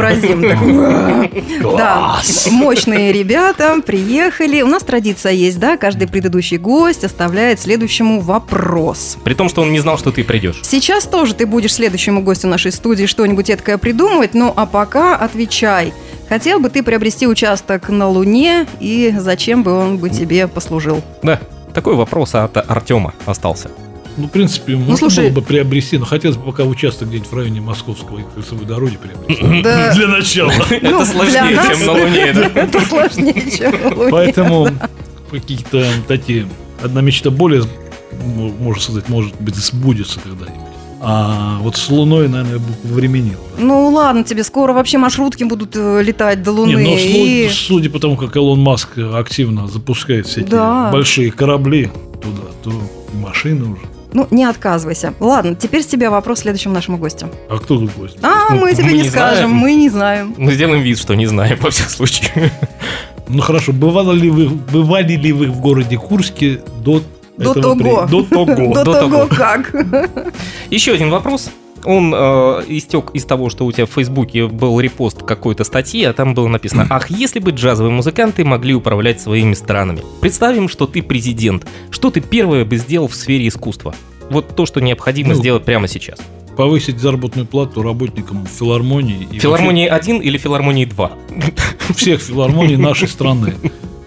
Да, 1.62 2.20
мощные 2.52 3.12
ребята 3.12 3.82
приехали. 3.86 4.62
У 4.62 4.68
нас 4.68 4.84
традиция 4.84 5.25
есть, 5.30 5.60
да, 5.60 5.78
каждый 5.78 6.08
предыдущий 6.08 6.58
гость 6.58 7.04
оставляет 7.04 7.60
следующему 7.60 8.20
вопрос. 8.20 9.18
При 9.24 9.34
том, 9.34 9.50
что 9.50 9.62
он 9.62 9.72
не 9.72 9.80
знал, 9.80 9.98
что 9.98 10.12
ты 10.12 10.24
придешь. 10.24 10.60
Сейчас 10.64 11.06
тоже 11.06 11.34
ты 11.34 11.46
будешь 11.46 11.74
следующему 11.74 12.22
гостю 12.22 12.48
нашей 12.48 12.72
студии 12.72 13.06
что-нибудь 13.06 13.50
эткое 13.50 13.78
придумывать, 13.78 14.34
ну 14.34 14.54
а 14.56 14.66
пока 14.66 15.16
отвечай. 15.16 15.94
Хотел 16.30 16.60
бы 16.60 16.70
ты 16.70 16.82
приобрести 16.84 17.28
участок 17.28 17.90
на 17.90 18.08
Луне, 18.10 18.66
и 18.80 19.14
зачем 19.18 19.64
бы 19.64 19.74
он 19.74 19.98
бы 19.98 20.10
тебе 20.10 20.48
послужил? 20.48 21.02
Да, 21.22 21.40
такой 21.74 21.96
вопрос 21.96 22.34
от 22.36 22.58
Артема 22.58 23.14
остался. 23.26 23.70
Ну, 24.18 24.28
в 24.28 24.30
принципе, 24.32 24.78
можно 24.78 24.96
слушай. 24.96 25.26
было 25.30 25.42
бы 25.42 25.42
приобрести, 25.42 25.98
но 25.98 26.06
хотелось 26.06 26.38
бы 26.38 26.46
пока 26.46 26.64
участок 26.64 27.10
где-нибудь 27.10 27.30
в 27.30 27.36
районе 27.36 27.60
Московского 27.60 28.20
и 28.20 28.24
кольцевой 28.34 28.66
дороги 28.66 28.98
приобрести. 28.98 29.44
Да, 29.62 29.94
Для 29.94 30.08
начала. 30.08 30.54
ну, 30.70 30.76
Это 30.78 30.80
для 30.80 31.06
сложнее, 31.06 31.60
чем 31.70 31.86
на 31.86 31.92
Луне. 31.92 32.22
Это 32.56 32.82
сложнее, 32.82 33.52
чем 33.52 33.72
на 33.72 33.96
Луне. 33.96 34.12
Поэтому 34.12 34.70
какие-то 35.32 35.86
такие... 36.08 36.48
Одна 36.84 37.02
мечта 37.02 37.30
более, 37.30 37.64
можно 38.60 38.82
сказать, 38.82 39.08
может 39.10 39.34
быть, 39.42 39.56
сбудется 39.56 40.20
когда-нибудь. 40.20 40.62
А 41.02 41.58
вот 41.62 41.78
с 41.78 41.90
Луной, 41.90 42.28
наверное, 42.28 42.60
временил. 42.84 43.38
Ну 43.58 43.90
ладно, 43.90 44.24
тебе 44.24 44.44
скоро 44.44 44.74
вообще 44.74 44.98
маршрутки 44.98 45.44
будут 45.44 45.76
э, 45.76 46.02
летать 46.04 46.42
до 46.42 46.52
Луны. 46.52 46.70
Не, 46.76 46.84
ну, 46.84 46.96
и- 46.98 47.50
судя 47.50 47.90
по 47.90 48.00
тому, 48.00 48.18
как 48.18 48.36
Илон 48.36 48.60
Маск 48.60 48.98
активно 48.98 49.68
запускает 49.68 50.26
всякие 50.28 50.50
Да. 50.52 50.90
большие 50.92 51.32
корабли 51.32 51.92
туда, 52.22 52.42
то 52.64 52.72
и 53.14 53.18
машины 53.18 53.66
уже. 53.74 53.82
Ну, 54.14 54.28
не 54.32 54.46
отказывайся. 54.46 55.14
Ладно, 55.20 55.56
теперь 55.56 55.84
с 55.84 55.88
тебя 55.88 56.10
вопрос 56.10 56.40
следующему 56.40 56.74
нашему 56.74 56.98
гостю. 56.98 57.28
А 57.50 57.58
кто 57.58 57.78
тут 57.78 57.92
гость? 57.96 58.18
А, 58.24 58.54
мы 58.56 58.74
тебе 58.74 58.86
Мы 58.86 58.92
не 58.94 59.02
не 59.04 59.10
скажем, 59.10 59.50
знаем. 59.50 59.52
мы 59.52 59.76
не 59.76 59.90
знаем. 59.90 60.34
Мы 60.38 60.54
сделаем 60.54 60.82
вид, 60.82 60.98
что 60.98 61.14
не 61.16 61.26
знаем 61.28 61.58
во 61.62 61.70
всех 61.70 61.90
случаях. 61.90 62.52
Ну 63.28 63.42
хорошо, 63.42 63.72
бывали 63.74 64.18
ли 64.20 64.30
вы, 64.30 64.48
бывали 64.50 65.14
ли 65.14 65.32
вы 65.34 65.48
в 65.48 65.60
городе 65.60 65.98
Курске 65.98 66.62
до 66.84 67.02
До 67.38 67.52
этого 67.52 67.76
того. 67.78 68.06
при- 68.06 68.12
До 68.12 68.24
того. 68.24 68.46
До 68.74 68.84
до 68.84 68.94
того 68.94 69.10
того. 69.26 69.28
как. 69.28 69.74
Еще 70.70 70.94
один 70.94 71.10
вопрос. 71.10 71.50
Он 71.84 72.14
э, 72.16 72.64
истек 72.70 73.12
из 73.14 73.26
того, 73.26 73.50
что 73.52 73.64
у 73.66 73.72
тебя 73.72 73.86
в 73.86 73.92
Фейсбуке 73.92 74.48
был 74.48 74.80
репост 74.80 75.22
какой-то 75.22 75.64
статьи, 75.64 76.04
а 76.04 76.14
там 76.14 76.34
было 76.34 76.48
написано 76.48 76.88
«Ах, 76.90 77.12
если 77.12 77.38
бы 77.40 77.52
джазовые 77.52 77.92
музыканты 77.94 78.44
могли 78.44 78.74
управлять 78.74 79.22
своими 79.22 79.54
странами». 79.54 80.02
Представим, 80.20 80.68
что 80.68 80.88
ты 80.88 81.04
президент. 81.04 81.68
Что 81.92 82.10
ты 82.10 82.22
первое 82.22 82.66
бы 82.66 82.78
сделал 82.78 83.08
в 83.08 83.14
сфере 83.16 83.48
искусства? 83.48 83.94
Вот 84.32 84.56
то, 84.56 84.66
что 84.66 84.80
необходимо 84.82 85.30
Ну, 85.34 85.36
сделать 85.36 85.64
прямо 85.64 85.88
сейчас. 85.88 86.18
Повысить 86.58 87.00
заработную 87.00 87.46
плату 87.46 87.82
работникам 87.82 88.46
филармонии. 88.46 89.28
и 89.32 89.40
Филармонии 89.40 89.88
1 89.88 90.22
или 90.22 90.38
филармонии 90.38 90.86
2? 90.86 91.12
вообще 91.88 91.94
всех 91.96 92.22
филармоний 92.22 92.78
нашей 92.78 93.08
страны. 93.08 93.56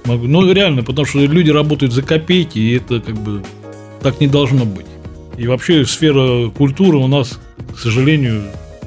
Ну, 0.07 0.53
реально, 0.53 0.83
потому 0.83 1.07
что 1.07 1.19
люди 1.19 1.51
работают 1.51 1.93
за 1.93 2.03
копейки, 2.03 2.59
и 2.59 2.77
это 2.77 3.01
как 3.01 3.17
бы 3.17 3.43
так 4.01 4.21
не 4.21 4.27
должно 4.27 4.65
быть. 4.65 4.87
И 5.37 5.47
вообще 5.47 5.85
сфера 5.85 6.49
культуры 6.49 6.97
у 6.97 7.07
нас, 7.07 7.39
к 7.75 7.79
сожалению, 7.79 8.45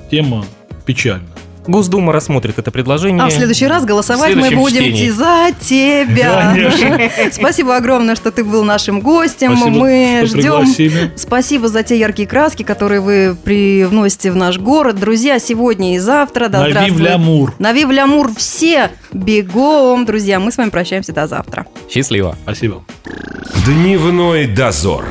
тема 0.10 0.46
печальна. 0.86 1.28
Госдума 1.68 2.12
рассмотрит 2.12 2.58
это 2.58 2.72
предложение. 2.72 3.22
А 3.24 3.28
в 3.28 3.32
следующий 3.32 3.68
раз 3.68 3.86
голосовать 3.86 4.34
В 4.34 4.38
мы 4.38 4.50
будем 4.52 4.82
чтении. 4.84 5.10
за 5.10 5.50
тебя. 5.60 6.52
Конечно. 6.54 7.00
Спасибо 7.32 7.76
огромное, 7.76 8.16
что 8.16 8.32
ты 8.32 8.44
был 8.44 8.64
нашим 8.64 9.00
гостем. 9.02 9.56
Спасибо, 9.58 9.78
мы 9.78 10.22
ждем 10.26 10.42
пригласили. 10.42 11.12
Спасибо 11.16 11.68
за 11.68 11.84
те 11.84 12.00
яркие 12.00 12.28
краски, 12.28 12.64
которые 12.64 13.02
вы 13.02 13.36
привносите 13.44 14.32
в 14.32 14.36
наш 14.36 14.58
город. 14.58 15.00
Друзья, 15.00 15.40
сегодня 15.40 15.96
и 15.96 16.00
завтра. 16.00 16.48
Да 16.48 16.60
На 16.62 16.66
Вив 16.66 16.74
здравствует- 16.74 17.10
Лямур. 17.10 17.54
На 17.60 17.74
Вив 17.74 17.90
Лямур 17.92 18.32
все 18.36 18.90
бегом, 19.14 20.06
друзья. 20.06 20.40
Мы 20.40 20.52
с 20.52 20.58
вами 20.58 20.70
прощаемся 20.70 21.14
до 21.14 21.28
завтра. 21.28 21.66
Счастливо. 21.90 22.36
Спасибо. 22.44 22.84
Дневной 23.66 24.48
дозор. 24.48 25.06